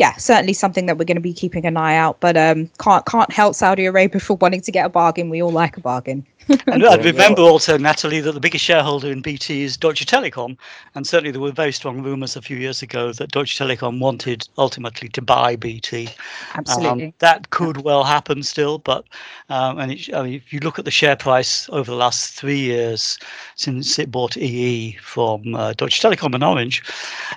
yeah, 0.00 0.16
certainly 0.16 0.54
something 0.54 0.86
that 0.86 0.96
we're 0.96 1.04
going 1.04 1.18
to 1.18 1.20
be 1.20 1.34
keeping 1.34 1.66
an 1.66 1.76
eye 1.76 1.94
out. 1.94 2.20
But 2.20 2.34
um, 2.34 2.70
can't 2.78 3.04
can't 3.04 3.30
help 3.30 3.54
Saudi 3.54 3.84
Arabia 3.84 4.18
for 4.18 4.32
wanting 4.34 4.62
to 4.62 4.72
get 4.72 4.86
a 4.86 4.88
bargain. 4.88 5.28
We 5.28 5.42
all 5.42 5.52
like 5.52 5.76
a 5.76 5.80
bargain 5.80 6.26
and 6.66 6.84
I'd 6.84 7.04
remember 7.04 7.42
also, 7.42 7.78
Natalie, 7.78 8.20
that 8.20 8.32
the 8.32 8.40
biggest 8.40 8.64
shareholder 8.64 9.10
in 9.10 9.22
BT 9.22 9.62
is 9.62 9.76
Deutsche 9.76 10.04
Telekom. 10.04 10.56
And 10.94 11.06
certainly 11.06 11.30
there 11.30 11.40
were 11.40 11.52
very 11.52 11.72
strong 11.72 12.02
rumours 12.02 12.34
a 12.34 12.42
few 12.42 12.56
years 12.56 12.82
ago 12.82 13.12
that 13.12 13.30
Deutsche 13.30 13.56
Telekom 13.56 14.00
wanted 14.00 14.48
ultimately 14.58 15.08
to 15.10 15.22
buy 15.22 15.54
BT. 15.54 16.08
Absolutely. 16.54 17.06
Um, 17.06 17.12
that 17.18 17.50
could 17.50 17.78
well 17.78 18.02
happen 18.02 18.42
still. 18.42 18.78
But 18.78 19.04
um, 19.48 19.78
and 19.78 19.92
it, 19.92 20.12
I 20.12 20.22
mean, 20.22 20.34
if 20.34 20.52
you 20.52 20.60
look 20.60 20.78
at 20.78 20.84
the 20.84 20.90
share 20.90 21.16
price 21.16 21.68
over 21.70 21.90
the 21.90 21.96
last 21.96 22.34
three 22.34 22.58
years 22.58 23.18
since 23.54 23.98
it 23.98 24.10
bought 24.10 24.36
EE 24.36 24.96
from 25.02 25.54
uh, 25.54 25.72
Deutsche 25.74 26.00
Telekom 26.00 26.34
and 26.34 26.42
Orange, 26.42 26.82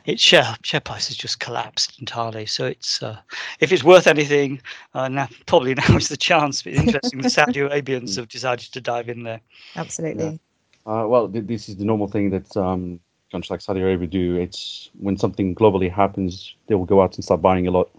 its 0.06 0.22
share, 0.22 0.56
share 0.64 0.80
price 0.80 1.08
has 1.08 1.18
just 1.18 1.40
collapsed 1.40 2.00
entirely. 2.00 2.46
So 2.46 2.66
it's 2.66 3.04
uh, 3.04 3.18
if 3.60 3.72
it's 3.72 3.84
worth 3.84 4.08
anything, 4.08 4.62
uh, 4.96 5.08
now, 5.08 5.30
probably 5.46 5.76
now 5.88 5.98
is 5.98 6.10
the 6.10 6.18
chance. 6.18 6.66
It's 6.66 6.80
interesting 6.80 7.22
the 7.22 7.30
Saudi 7.30 7.60
Arabians 7.60 8.16
have 8.16 8.28
decided 8.28 8.72
to 8.74 8.82
dive 8.82 9.03
in 9.10 9.24
there. 9.24 9.42
Absolutely. 9.76 10.40
Yeah. 10.86 11.04
Uh, 11.04 11.08
well, 11.08 11.30
th- 11.30 11.46
this 11.46 11.70
is 11.70 11.78
the 11.78 11.86
normal 11.86 12.08
thing 12.08 12.30
that 12.32 12.56
um, 12.58 13.00
countries 13.32 13.50
like 13.50 13.62
Saudi 13.62 13.82
Arabia 13.82 14.08
do. 14.08 14.36
It's 14.36 14.90
when 15.00 15.18
something 15.18 15.56
globally 15.56 15.92
happens, 15.92 16.56
they 16.68 16.76
will 16.76 16.86
go 16.86 17.02
out 17.02 17.16
and 17.16 17.24
start 17.24 17.42
buying 17.42 17.68
a 17.68 17.72
lot. 17.72 17.90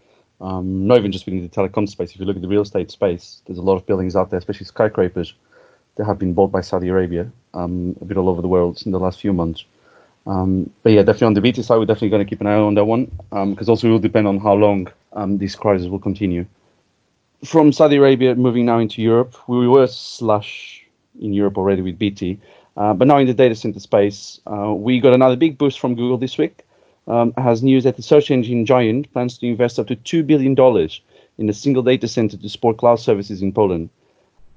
Um, 0.40 0.86
not 0.86 0.98
even 0.98 1.12
just 1.12 1.26
within 1.26 1.42
the 1.42 1.48
telecom 1.48 1.88
space. 1.88 2.12
If 2.12 2.20
you 2.20 2.26
look 2.26 2.36
at 2.36 2.42
the 2.42 2.48
real 2.48 2.62
estate 2.62 2.90
space, 2.90 3.42
there's 3.46 3.58
a 3.58 3.62
lot 3.62 3.76
of 3.76 3.86
buildings 3.86 4.16
out 4.16 4.30
there, 4.30 4.38
especially 4.38 4.66
skyscrapers, 4.66 5.34
that 5.96 6.04
have 6.04 6.18
been 6.18 6.34
bought 6.34 6.50
by 6.50 6.60
Saudi 6.60 6.88
Arabia 6.88 7.30
um, 7.54 7.96
a 8.00 8.04
bit 8.04 8.16
all 8.16 8.28
over 8.28 8.42
the 8.42 8.48
world 8.48 8.82
in 8.84 8.92
the 8.92 8.98
last 8.98 9.20
few 9.20 9.32
months. 9.32 9.64
Um, 10.26 10.70
but 10.82 10.92
yeah, 10.92 11.02
definitely 11.02 11.26
on 11.26 11.34
the 11.34 11.40
BT 11.40 11.62
side, 11.62 11.76
we're 11.76 11.84
definitely 11.84 12.10
going 12.10 12.24
to 12.24 12.28
keep 12.28 12.40
an 12.40 12.46
eye 12.46 12.54
on 12.54 12.74
that 12.74 12.84
one 12.84 13.04
because 13.30 13.68
um, 13.68 13.72
also 13.72 13.88
it 13.88 13.90
will 13.90 13.98
depend 13.98 14.26
on 14.26 14.38
how 14.38 14.54
long 14.54 14.88
um, 15.12 15.38
this 15.38 15.54
crisis 15.54 15.88
will 15.88 15.98
continue. 15.98 16.46
From 17.44 17.72
Saudi 17.72 17.96
Arabia, 17.96 18.34
moving 18.34 18.64
now 18.64 18.78
into 18.78 19.02
Europe, 19.02 19.36
we 19.48 19.68
were 19.68 19.86
slash 19.86 20.83
in 21.20 21.32
Europe 21.32 21.56
already 21.58 21.82
with 21.82 21.98
BT. 21.98 22.38
Uh, 22.76 22.92
but 22.92 23.06
now 23.06 23.18
in 23.18 23.26
the 23.26 23.34
data 23.34 23.54
center 23.54 23.80
space, 23.80 24.40
uh, 24.46 24.72
we 24.72 25.00
got 25.00 25.14
another 25.14 25.36
big 25.36 25.56
boost 25.56 25.78
from 25.78 25.94
Google 25.94 26.18
this 26.18 26.38
week. 26.38 26.64
Um, 27.06 27.34
has 27.36 27.62
news 27.62 27.84
that 27.84 27.96
the 27.96 28.02
search 28.02 28.30
engine 28.30 28.64
giant 28.64 29.12
plans 29.12 29.36
to 29.38 29.46
invest 29.46 29.78
up 29.78 29.88
to 29.88 29.96
$2 29.96 30.26
billion 30.26 30.56
in 31.36 31.50
a 31.50 31.52
single 31.52 31.82
data 31.82 32.08
center 32.08 32.36
to 32.38 32.48
support 32.48 32.78
cloud 32.78 32.96
services 32.96 33.42
in 33.42 33.52
Poland. 33.52 33.90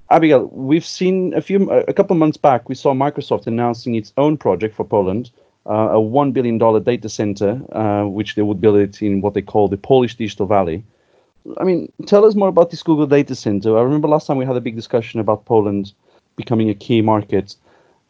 Abigail, 0.09 0.45
we've 0.53 0.85
seen 0.85 1.33
a 1.33 1.41
few, 1.41 1.69
a 1.69 1.91
couple 1.91 2.15
months 2.15 2.37
back, 2.37 2.69
we 2.69 2.75
saw 2.75 2.93
Microsoft 2.93 3.47
announcing 3.47 3.95
its 3.95 4.13
own 4.15 4.37
project 4.37 4.73
for 4.75 4.85
Poland, 4.85 5.29
uh, 5.65 5.89
a 5.91 5.99
$1 5.99 6.31
billion 6.31 6.57
data 6.83 7.09
center, 7.09 7.61
uh, 7.73 8.05
which 8.05 8.35
they 8.35 8.41
would 8.41 8.61
build 8.61 8.77
it 8.77 9.01
in 9.01 9.19
what 9.19 9.33
they 9.33 9.41
call 9.41 9.67
the 9.67 9.75
Polish 9.75 10.15
Digital 10.15 10.45
Valley. 10.45 10.85
I 11.57 11.65
mean, 11.65 11.91
tell 12.05 12.23
us 12.23 12.35
more 12.35 12.47
about 12.47 12.71
this 12.71 12.83
Google 12.83 13.07
data 13.07 13.35
center. 13.35 13.77
I 13.77 13.81
remember 13.81 14.07
last 14.07 14.27
time 14.27 14.37
we 14.37 14.45
had 14.45 14.55
a 14.55 14.61
big 14.61 14.77
discussion 14.77 15.19
about 15.19 15.43
Poland 15.43 15.91
becoming 16.37 16.69
a 16.69 16.73
key 16.73 17.01
market 17.01 17.55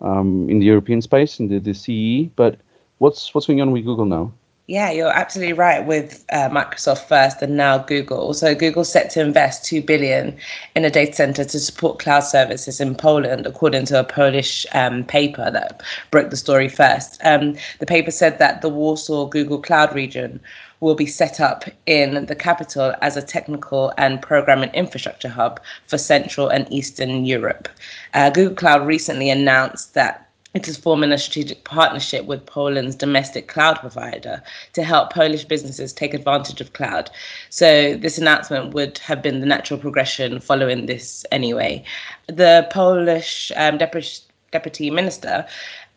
um, 0.02 0.48
in 0.48 0.60
the 0.60 0.66
European 0.66 1.02
space, 1.02 1.40
in 1.40 1.48
the, 1.48 1.58
the 1.58 1.74
CE. 1.74 2.30
But 2.36 2.60
what's 3.00 3.34
what's 3.34 3.48
going 3.48 3.62
on 3.62 3.72
with 3.72 3.86
Google 3.86 4.06
now? 4.06 4.32
Yeah, 4.70 4.92
you're 4.92 5.18
absolutely 5.18 5.54
right 5.54 5.86
with 5.86 6.26
uh, 6.30 6.50
Microsoft 6.50 7.08
first 7.08 7.42
and 7.42 7.56
now 7.56 7.78
Google. 7.78 8.34
So 8.34 8.54
Google's 8.54 8.92
set 8.92 9.10
to 9.12 9.22
invest 9.22 9.64
2 9.64 9.82
billion 9.82 10.38
in 10.76 10.84
a 10.84 10.90
data 10.90 11.14
center 11.14 11.46
to 11.46 11.58
support 11.58 12.00
cloud 12.00 12.20
services 12.20 12.82
in 12.82 12.94
Poland, 12.94 13.46
according 13.46 13.86
to 13.86 14.00
a 14.02 14.04
Polish 14.04 14.66
um, 14.74 15.06
paper 15.06 15.50
that 15.50 15.82
broke 16.12 16.32
the 16.32 16.36
story 16.36 16.68
first. 16.68 17.18
Um, 17.24 17.56
the 17.80 17.86
paper 17.86 18.12
said 18.12 18.40
that 18.40 18.62
the 18.62 18.68
Warsaw 18.68 19.28
Google 19.28 19.62
Cloud 19.62 19.96
region 19.96 20.42
will 20.80 20.96
be 20.96 21.06
set 21.06 21.40
up 21.40 21.64
in 21.86 22.26
the 22.26 22.36
capital 22.36 22.94
as 23.02 23.18
a 23.18 23.22
technical 23.22 23.94
and 23.98 24.22
programming 24.22 24.70
infrastructure 24.72 25.30
hub 25.30 25.60
for 25.88 25.98
Central 25.98 26.48
and 26.50 26.72
Eastern 26.72 27.26
Europe. 27.26 27.68
Uh, 28.14 28.30
Google 28.30 28.56
Cloud 28.56 28.86
recently 28.86 29.30
announced 29.30 29.94
that 29.94 30.28
it 30.54 30.68
is 30.68 30.78
forming 30.78 31.12
a 31.12 31.18
strategic 31.18 31.66
partnership 31.66 32.26
with 32.26 32.46
Poland's 32.46 32.96
domestic 32.96 33.48
cloud 33.48 33.80
provider 33.80 34.42
to 34.74 34.84
help 34.84 35.14
Polish 35.14 35.44
businesses 35.44 35.94
take 35.94 36.14
advantage 36.14 36.62
of 36.62 36.74
cloud. 36.74 37.12
So, 37.50 37.96
this 37.96 38.18
announcement 38.18 38.74
would 38.74 38.98
have 39.00 39.22
been 39.22 39.40
the 39.40 39.46
natural 39.46 39.80
progression 39.80 40.40
following 40.40 40.86
this 40.86 41.26
anyway. 41.32 41.84
The 42.28 42.68
Polish 42.72 43.52
um, 43.56 43.78
deputy, 43.78 44.22
deputy 44.52 44.90
minister 44.90 45.46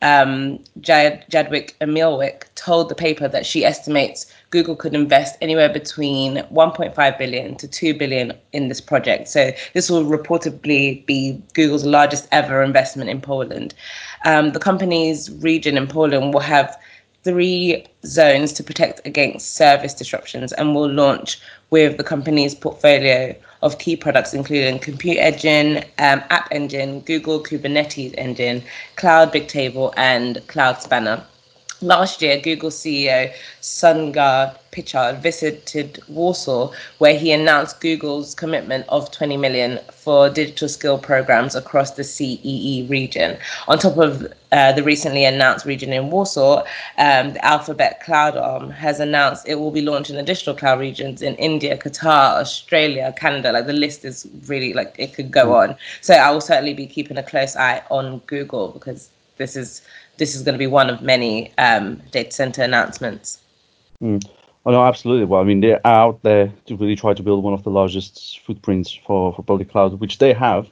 um, 0.03 0.59
Jad- 0.81 1.25
Jadwiga 1.31 1.73
Emilewicz 1.81 2.45
told 2.55 2.89
the 2.89 2.95
paper 2.95 3.29
that 3.29 3.45
she 3.45 3.65
estimates 3.65 4.27
Google 4.51 4.75
could 4.75 4.95
invest 4.95 5.37
anywhere 5.41 5.69
between 5.69 6.37
1.5 6.37 7.19
billion 7.19 7.57
to 7.57 7.69
2 7.69 7.95
billion 7.95 8.33
in 8.53 8.69
this 8.69 8.81
project. 8.81 9.29
So 9.29 9.53
this 9.75 9.91
will 9.91 10.05
reportedly 10.05 11.05
be 11.07 11.41
Google's 11.55 11.85
largest 11.85 12.29
ever 12.33 12.63
investment 12.63 13.11
in 13.11 13.21
Poland. 13.21 13.75
Um, 14.25 14.53
the 14.53 14.59
company's 14.59 15.31
region 15.43 15.77
in 15.77 15.87
Poland 15.87 16.33
will 16.35 16.41
have 16.41 16.77
three 17.23 17.85
zones 18.07 18.53
to 18.55 18.65
protect 18.65 19.07
against 19.07 19.55
service 19.55 19.93
disruptions 19.93 20.53
and 20.55 20.75
will 20.75 20.89
launch 20.89 21.39
with 21.69 21.99
the 21.99 22.05
company's 22.05 22.55
portfolio 22.55 23.35
of 23.63 23.79
key 23.79 23.97
products, 23.97 24.35
including 24.35 24.79
Compute 24.79 25.19
Engine, 25.19 25.79
um, 25.99 26.23
App 26.31 26.49
Engine, 26.51 27.01
Google 27.01 27.43
Kubernetes 27.43 28.15
Engine, 28.17 28.63
Cloud 28.97 29.33
Bigtable, 29.33 29.93
and 29.97 30.47
Cloud 30.47 30.81
Spanner. 30.83 31.25
Last 31.83 32.21
year, 32.21 32.39
Google 32.39 32.69
CEO 32.69 33.33
Sundar 33.63 34.55
Pichai 34.71 35.19
visited 35.19 35.99
Warsaw, 36.09 36.73
where 36.99 37.17
he 37.19 37.33
announced 37.33 37.81
Google's 37.81 38.35
commitment 38.35 38.85
of 38.91 39.11
20 39.11 39.39
million 39.39 39.79
for 39.91 40.29
digital 40.29 40.69
skill 40.69 40.99
programs 40.99 41.55
across 41.55 41.93
the 41.93 42.05
CEE 42.05 42.87
region. 42.91 43.39
On 43.67 43.79
top 43.79 43.97
of 43.97 44.31
uh, 44.53 44.73
the 44.73 44.83
recently 44.83 45.25
announced 45.25 45.65
region 45.65 45.91
in 45.95 46.11
Warsaw, 46.11 46.65
um, 46.99 47.33
the 47.33 47.43
Alphabet 47.43 48.03
Cloud 48.05 48.37
Arm 48.37 48.69
has 48.69 49.01
announced 49.01 49.49
it 49.49 49.55
will 49.55 49.71
be 49.71 49.81
launching 49.81 50.17
additional 50.17 50.55
cloud 50.55 50.81
regions 50.81 51.23
in 51.23 51.35
India, 51.37 51.79
Qatar, 51.79 52.41
Australia, 52.41 53.15
Canada. 53.17 53.53
Like 53.53 53.67
the 53.67 53.73
list 53.73 54.05
is 54.05 54.29
really 54.47 54.75
like 54.75 54.95
it 54.99 55.15
could 55.15 55.31
go 55.31 55.55
on. 55.55 55.77
So 56.03 56.13
I 56.13 56.31
will 56.31 56.43
certainly 56.43 56.75
be 56.75 56.87
keeping 56.87 57.17
a 57.17 57.23
close 57.23 57.57
eye 57.57 57.83
on 57.91 58.19
Google 58.27 58.69
because 58.69 59.09
this 59.39 59.57
is 59.57 59.81
this 60.21 60.35
is 60.35 60.43
going 60.43 60.53
to 60.53 60.59
be 60.59 60.67
one 60.67 60.91
of 60.91 61.01
many 61.01 61.51
um, 61.57 61.97
data 62.13 62.31
center 62.31 62.63
announcements. 62.63 63.39
Mm. 64.03 64.23
Oh, 64.67 64.71
no, 64.71 64.85
absolutely. 64.85 65.25
Well, 65.25 65.41
I 65.41 65.45
mean, 65.45 65.61
they're 65.61 65.85
out 65.87 66.23
there 66.23 66.53
to 66.67 66.77
really 66.77 66.95
try 66.95 67.15
to 67.15 67.23
build 67.23 67.43
one 67.43 67.55
of 67.55 67.65
the 67.65 67.71
largest 67.71 68.41
footprints 68.41 68.93
for, 68.93 69.33
for 69.35 69.43
public 69.43 69.71
cloud, 69.71 69.99
which 69.99 70.19
they 70.19 70.35
have. 70.35 70.69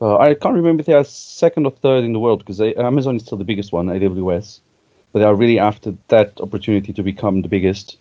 Uh, 0.00 0.18
I 0.18 0.34
can't 0.34 0.54
remember 0.54 0.80
if 0.80 0.86
they 0.86 0.92
are 0.94 1.04
second 1.04 1.66
or 1.66 1.72
third 1.72 2.04
in 2.04 2.12
the 2.12 2.20
world 2.20 2.38
because 2.38 2.58
they, 2.58 2.74
Amazon 2.76 3.16
is 3.16 3.24
still 3.24 3.38
the 3.38 3.44
biggest 3.44 3.72
one, 3.72 3.88
AWS. 3.88 4.60
But 5.12 5.18
they 5.18 5.24
are 5.24 5.34
really 5.34 5.58
after 5.58 5.94
that 6.08 6.40
opportunity 6.40 6.92
to 6.92 7.02
become 7.02 7.42
the 7.42 7.48
biggest, 7.48 7.98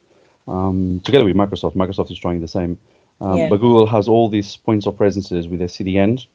um, 0.48 1.02
together 1.04 1.26
with 1.26 1.36
Microsoft. 1.36 1.76
Microsoft 1.76 2.12
is 2.12 2.20
trying 2.20 2.42
the 2.42 2.48
same. 2.48 2.78
Um, 3.20 3.38
yeah. 3.38 3.50
But 3.50 3.58
Google 3.58 3.88
has 3.88 4.08
all 4.08 4.30
these 4.30 4.56
points 4.56 4.86
of 4.86 4.98
presences 4.98 5.48
with 5.48 5.60
their 5.60 5.68
CDN, 5.68 6.26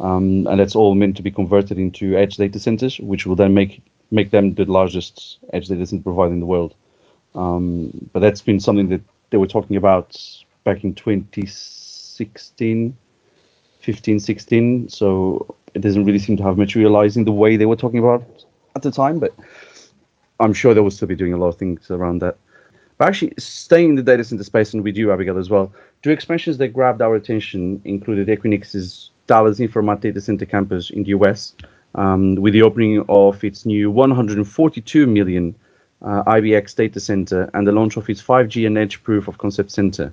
um, 0.00 0.46
and 0.48 0.58
that's 0.58 0.74
all 0.74 0.96
meant 0.96 1.16
to 1.16 1.22
be 1.22 1.30
converted 1.30 1.78
into 1.78 2.16
edge 2.16 2.36
data 2.36 2.58
centers, 2.58 2.98
which 2.98 3.24
will 3.24 3.36
then 3.36 3.54
make 3.54 3.80
make 4.10 4.30
them 4.30 4.54
the 4.54 4.64
largest 4.64 5.38
edge 5.52 5.68
data 5.68 5.86
center 5.86 6.02
provider 6.02 6.32
in 6.32 6.40
the 6.40 6.46
world. 6.46 6.74
Um, 7.34 8.08
but 8.12 8.20
that's 8.20 8.40
been 8.40 8.60
something 8.60 8.88
that 8.88 9.02
they 9.30 9.38
were 9.38 9.46
talking 9.46 9.76
about 9.76 10.16
back 10.64 10.84
in 10.84 10.94
2016, 10.94 12.96
15, 13.80 14.20
16. 14.20 14.88
So 14.88 15.54
it 15.74 15.80
doesn't 15.80 16.04
really 16.04 16.18
seem 16.18 16.36
to 16.38 16.42
have 16.42 16.58
materialized 16.58 17.16
in 17.16 17.24
the 17.24 17.32
way 17.32 17.56
they 17.56 17.66
were 17.66 17.76
talking 17.76 17.98
about 17.98 18.24
at 18.74 18.82
the 18.82 18.90
time. 18.90 19.18
But 19.18 19.34
I'm 20.40 20.52
sure 20.52 20.74
they 20.74 20.80
will 20.80 20.90
still 20.90 21.08
be 21.08 21.16
doing 21.16 21.32
a 21.32 21.36
lot 21.36 21.48
of 21.48 21.56
things 21.56 21.90
around 21.90 22.20
that. 22.20 22.36
But 22.96 23.08
actually, 23.08 23.34
staying 23.38 23.90
in 23.90 23.94
the 23.94 24.02
data 24.02 24.24
center 24.24 24.42
space, 24.42 24.74
and 24.74 24.82
with 24.82 24.96
you, 24.96 25.12
Abigail, 25.12 25.38
as 25.38 25.48
well, 25.48 25.72
two 26.02 26.10
expansions 26.10 26.58
that 26.58 26.68
grabbed 26.68 27.00
our 27.00 27.14
attention 27.14 27.80
included 27.84 28.26
Equinix's 28.26 29.10
Dallas 29.28 29.60
Infomart 29.60 30.00
Data 30.00 30.20
Center 30.20 30.44
campus 30.44 30.90
in 30.90 31.04
the 31.04 31.10
US, 31.10 31.54
um, 31.94 32.36
with 32.36 32.52
the 32.52 32.62
opening 32.62 33.04
of 33.08 33.42
its 33.44 33.66
new 33.66 33.90
142 33.90 35.06
million 35.06 35.54
uh, 36.02 36.22
IBX 36.24 36.74
data 36.76 37.00
center 37.00 37.50
and 37.54 37.66
the 37.66 37.72
launch 37.72 37.96
of 37.96 38.08
its 38.08 38.22
5G 38.22 38.66
and 38.66 38.78
edge 38.78 39.02
proof 39.02 39.28
of 39.28 39.38
concept 39.38 39.70
center. 39.70 40.12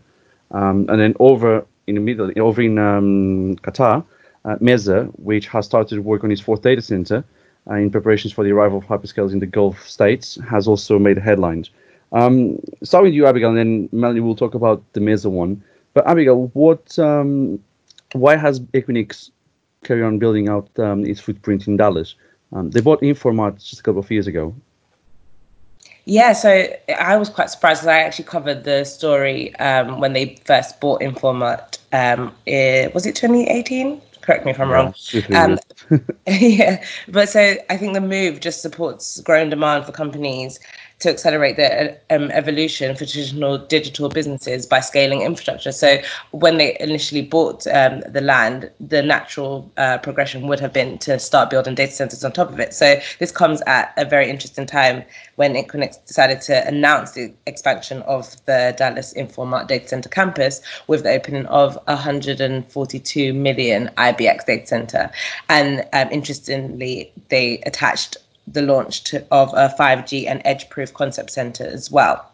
Um, 0.51 0.85
and 0.89 0.99
then 0.99 1.15
over 1.19 1.65
in 1.87 1.95
the 1.95 2.01
middle, 2.01 2.31
over 2.39 2.61
in 2.61 2.77
um, 2.77 3.55
Qatar, 3.57 4.03
uh, 4.45 4.55
Meeza, 4.57 5.07
which 5.19 5.47
has 5.47 5.65
started 5.65 5.99
work 5.99 6.23
on 6.23 6.31
its 6.31 6.41
fourth 6.41 6.61
data 6.61 6.81
center 6.81 7.23
uh, 7.69 7.75
in 7.75 7.89
preparations 7.89 8.33
for 8.33 8.43
the 8.43 8.51
arrival 8.51 8.77
of 8.77 8.85
hyperscalers 8.85 9.33
in 9.33 9.39
the 9.39 9.45
Gulf 9.45 9.87
states, 9.87 10.37
has 10.49 10.67
also 10.67 10.99
made 10.99 11.17
headlines. 11.17 11.69
Um, 12.11 12.59
start 12.83 13.03
with 13.03 13.13
you, 13.13 13.25
Abigail, 13.25 13.49
and 13.49 13.57
then 13.57 13.89
Melanie 13.91 14.21
will 14.21 14.35
talk 14.35 14.53
about 14.53 14.83
the 14.93 14.99
Meeza 14.99 15.29
one. 15.29 15.63
But 15.93 16.07
Abigail, 16.07 16.47
what, 16.53 16.97
um, 16.99 17.59
why 18.13 18.35
has 18.35 18.59
Equinix 18.59 19.31
carry 19.85 20.03
on 20.03 20.19
building 20.19 20.49
out 20.49 20.67
um, 20.79 21.05
its 21.05 21.19
footprint 21.19 21.67
in 21.67 21.77
Dallas. 21.77 22.15
Um, 22.53 22.71
they 22.71 22.81
bought 22.81 23.01
Infomart 23.01 23.55
just 23.55 23.79
a 23.79 23.83
couple 23.83 24.01
of 24.01 24.11
years 24.11 24.27
ago. 24.27 24.55
Yeah, 26.05 26.33
so 26.33 26.67
I 26.99 27.17
was 27.17 27.29
quite 27.29 27.49
surprised 27.49 27.81
because 27.81 27.87
I 27.87 27.99
actually 28.01 28.25
covered 28.25 28.63
the 28.63 28.83
story 28.83 29.55
um, 29.55 29.99
when 29.99 30.13
they 30.13 30.39
first 30.45 30.79
bought 30.79 31.01
Infomart. 31.01 31.79
Um, 31.93 32.31
it, 32.45 32.93
was 32.93 33.07
it 33.07 33.15
2018? 33.15 34.01
Correct 34.21 34.45
me 34.45 34.51
if 34.51 34.59
I'm 34.59 34.69
yeah, 34.69 34.75
wrong. 34.75 34.93
Um, 35.33 35.59
yeah, 36.27 36.83
but 37.07 37.29
so 37.29 37.55
I 37.69 37.77
think 37.77 37.93
the 37.93 38.01
move 38.01 38.39
just 38.39 38.61
supports 38.61 39.19
growing 39.21 39.49
demand 39.49 39.85
for 39.85 39.91
companies 39.91 40.59
to 40.99 41.09
accelerate 41.09 41.57
the 41.57 41.97
um, 42.09 42.31
evolution 42.31 42.95
for 42.95 43.05
traditional 43.05 43.57
digital 43.57 44.07
businesses 44.09 44.65
by 44.65 44.79
scaling 44.79 45.21
infrastructure. 45.21 45.71
So 45.71 45.97
when 46.31 46.57
they 46.57 46.77
initially 46.79 47.21
bought 47.21 47.67
um, 47.67 48.01
the 48.07 48.21
land, 48.21 48.71
the 48.79 49.01
natural 49.01 49.69
uh, 49.77 49.97
progression 49.97 50.47
would 50.47 50.59
have 50.59 50.71
been 50.71 50.97
to 50.99 51.19
start 51.19 51.49
building 51.49 51.75
data 51.75 51.91
centers 51.91 52.23
on 52.23 52.31
top 52.31 52.49
of 52.49 52.59
it. 52.59 52.73
So 52.73 52.99
this 53.19 53.31
comes 53.31 53.61
at 53.67 53.93
a 53.97 54.05
very 54.05 54.29
interesting 54.29 54.65
time 54.65 55.03
when 55.35 55.53
Equinix 55.55 56.03
decided 56.05 56.41
to 56.41 56.65
announce 56.67 57.11
the 57.11 57.33
expansion 57.45 58.01
of 58.03 58.33
the 58.45 58.73
Dallas 58.77 59.13
Infomart 59.13 59.67
Data 59.67 59.87
Center 59.87 60.09
campus 60.09 60.61
with 60.87 61.03
the 61.03 61.11
opening 61.11 61.45
of 61.47 61.77
142 61.87 63.33
million 63.33 63.89
IBX 63.97 64.45
data 64.45 64.67
center. 64.67 65.11
And 65.49 65.85
um, 65.91 66.07
interestingly, 66.11 67.11
they 67.29 67.59
attached 67.65 68.17
the 68.47 68.61
launch 68.61 69.03
to, 69.05 69.25
of 69.31 69.53
a 69.53 69.73
5G 69.77 70.27
and 70.27 70.41
edge 70.45 70.69
proof 70.69 70.93
concept 70.93 71.31
center 71.31 71.65
as 71.65 71.91
well 71.91 72.31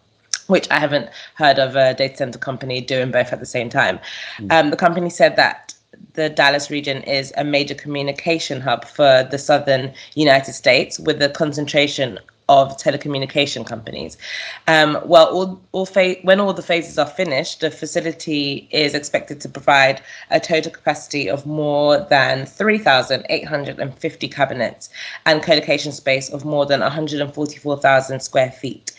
which 0.48 0.70
I 0.70 0.80
haven't 0.80 1.10
heard 1.36 1.60
of 1.60 1.76
a 1.76 1.94
data 1.94 2.18
center 2.18 2.38
company 2.38 2.82
doing 2.82 3.10
both 3.10 3.32
at 3.32 3.40
the 3.40 3.46
same 3.46 3.70
time. 3.70 4.00
Mm. 4.38 4.52
Um, 4.52 4.70
the 4.70 4.76
company 4.76 5.10
said 5.10 5.38
that 5.38 5.74
the 6.14 6.30
Dallas 6.30 6.70
region 6.70 7.04
is 7.04 7.34
a 7.38 7.44
major 7.44 7.74
communication 7.74 8.60
hub 8.62 8.86
for 8.86 9.28
the 9.30 9.38
southern 9.38 9.94
United 10.16 10.54
States 10.54 11.00
with 11.00 11.22
a 11.22 11.30
concentration 11.30 12.20
of 12.52 12.76
telecommunication 12.76 13.66
companies. 13.66 14.18
Um, 14.68 15.00
well, 15.06 15.28
all, 15.28 15.62
all 15.72 15.86
fa- 15.86 16.18
when 16.24 16.42
all 16.42 16.54
the 16.54 16.62
phases 16.62 16.98
are 16.98 17.08
finished, 17.08 17.62
the 17.62 17.72
facility 17.72 18.68
is 18.72 18.94
expected 18.94 19.40
to 19.42 19.48
provide 19.48 20.02
a 20.32 20.40
total 20.40 20.70
capacity 20.70 21.30
of 21.30 21.46
more 21.46 22.06
than 22.10 22.46
3,850 22.46 24.28
cabinets 24.28 24.90
and 25.26 25.42
colocation 25.42 25.94
space 25.94 26.30
of 26.30 26.44
more 26.44 26.66
than 26.66 26.82
144,000 26.82 28.20
square 28.20 28.52
feet. 28.52 28.92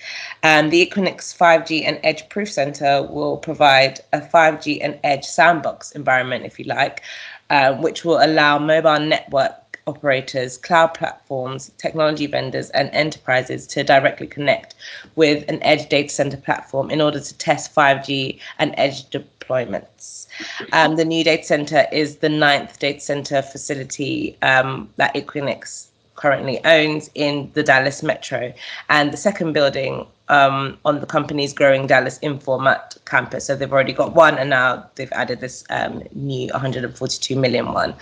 The 0.43 0.87
Equinix 0.87 1.37
5G 1.37 1.83
and 1.85 2.01
Edge 2.03 2.27
Proof 2.31 2.51
Center 2.51 3.03
will 3.03 3.37
provide 3.37 4.01
a 4.15 4.21
5G 4.21 4.79
and 4.83 4.99
Edge 5.05 5.27
sandbox 5.27 5.91
environment, 5.91 6.47
if 6.47 6.59
you 6.59 6.65
like, 6.65 7.03
uh, 7.51 7.75
which 7.75 8.03
will 8.03 8.25
allow 8.25 8.59
mobile 8.59 8.99
network 8.99 9.62
operators, 9.87 10.57
cloud 10.57 10.88
platforms, 10.95 11.71
technology 11.79 12.27
vendors, 12.27 12.71
and 12.71 12.90
enterprises 12.90 13.66
to 13.68 13.83
directly 13.83 14.27
connect 14.27 14.75
with 15.16 15.45
an 15.49 15.62
edge 15.62 15.88
data 15.88 16.09
center 16.09 16.37
platform 16.37 16.90
in 16.90 17.01
order 17.01 17.21
to 17.21 17.38
test 17.38 17.75
5G 17.75 18.38
and 18.59 18.75
edge 18.77 19.09
deployments. 19.11 20.27
Um, 20.73 20.97
the 20.97 21.05
new 21.05 21.25
data 21.25 21.45
center 21.45 21.87
is 21.92 22.16
the 22.16 22.29
ninth 22.29 22.79
data 22.79 23.01
center 23.01 23.42
facility 23.42 24.37
um, 24.42 24.88
that 24.97 25.14
Equinix 25.14 25.88
currently 26.16 26.64
owns 26.64 27.11
in 27.14 27.51
the 27.55 27.62
Dallas 27.62 28.03
metro. 28.03 28.53
And 28.88 29.12
the 29.12 29.16
second 29.16 29.53
building 29.53 30.07
um, 30.29 30.79
on 30.85 31.01
the 31.01 31.07
company's 31.07 31.53
growing 31.53 31.87
Dallas 31.87 32.19
Infomart 32.21 33.05
campus. 33.05 33.47
So 33.47 33.57
they've 33.57 33.73
already 33.73 33.93
got 33.93 34.15
one, 34.15 34.39
and 34.39 34.51
now 34.51 34.89
they've 34.95 35.13
added 35.13 35.41
this 35.41 35.65
um, 35.71 36.03
new 36.13 36.49
142 36.49 37.37
million 37.37 37.73
one. 37.73 37.95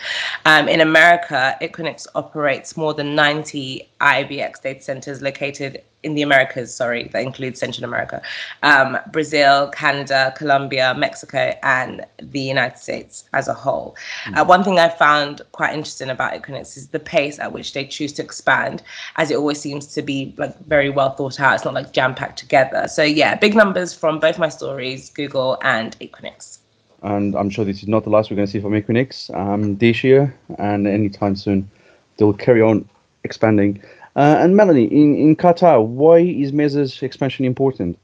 Um, 0.45 0.69
in 0.69 0.81
America, 0.81 1.57
Equinix 1.61 2.07
operates 2.15 2.77
more 2.77 2.95
than 2.95 3.15
90 3.15 3.89
IBX 4.01 4.63
data 4.63 4.83
centers 4.83 5.23
located 5.23 5.83
in 6.03 6.15
the 6.15 6.23
Americas, 6.23 6.75
sorry, 6.75 7.09
that 7.09 7.23
includes 7.23 7.61
Central 7.61 7.85
America, 7.85 8.23
um, 8.63 8.99
Brazil, 9.13 9.69
Canada, 9.69 10.33
Colombia, 10.37 10.95
Mexico, 10.97 11.55
and 11.63 12.05
the 12.19 12.41
United 12.41 12.79
States 12.79 13.25
as 13.35 13.49
a 13.49 13.55
whole. 13.55 13.97
Mm. 14.25 14.39
Uh, 14.39 14.45
one 14.45 14.65
thing 14.65 14.79
I 14.79 14.89
found 14.89 15.43
quite 15.53 15.75
interesting 15.75 16.09
about 16.09 16.33
Equinix 16.33 16.77
is 16.77 16.89
the 16.89 16.99
pace 16.99 17.39
at 17.39 17.53
which 17.53 17.73
they 17.75 17.85
choose 17.85 18.13
to 18.15 18.23
expand, 18.23 18.83
as 19.17 19.31
it 19.31 19.37
always 19.37 19.61
seems 19.61 19.87
to 19.89 20.03
be 20.03 20.35
like 20.39 20.59
very 20.67 20.91
well 20.91 21.11
thought 21.11 21.39
out. 21.39 21.55
It's 21.55 21.65
not 21.65 21.75
like 21.75 21.93
jam 21.93 22.15
together. 22.29 22.87
So 22.89 23.03
yeah, 23.03 23.35
big 23.35 23.55
numbers 23.55 23.95
from 23.95 24.19
both 24.19 24.39
my 24.39 24.49
stories, 24.49 25.11
Google 25.11 25.59
and 25.63 25.99
Equinix. 26.01 26.59
And 27.03 27.35
I'm 27.35 27.49
sure 27.51 27.65
this 27.65 27.83
is 27.83 27.89
not 27.89 28.05
the 28.05 28.11
last 28.11 28.31
we're 28.31 28.37
going 28.37 28.47
to 28.47 28.53
see 28.53 28.61
from 28.61 28.73
Equinix 28.73 29.35
um, 29.35 29.77
this 29.77 30.05
year 30.05 30.35
and 30.59 30.87
anytime 30.87 31.35
soon. 31.35 31.71
They'll 32.17 32.35
carry 32.35 32.61
on 32.61 32.87
expanding. 33.25 33.83
Uh, 34.17 34.37
and 34.41 34.57
Melanie, 34.57 34.85
in, 34.85 35.17
in 35.17 35.37
Qatar, 35.37 35.85
why 35.85 36.19
is 36.19 36.53
Meeza's 36.53 37.03
expansion 37.03 37.45
important? 37.45 37.99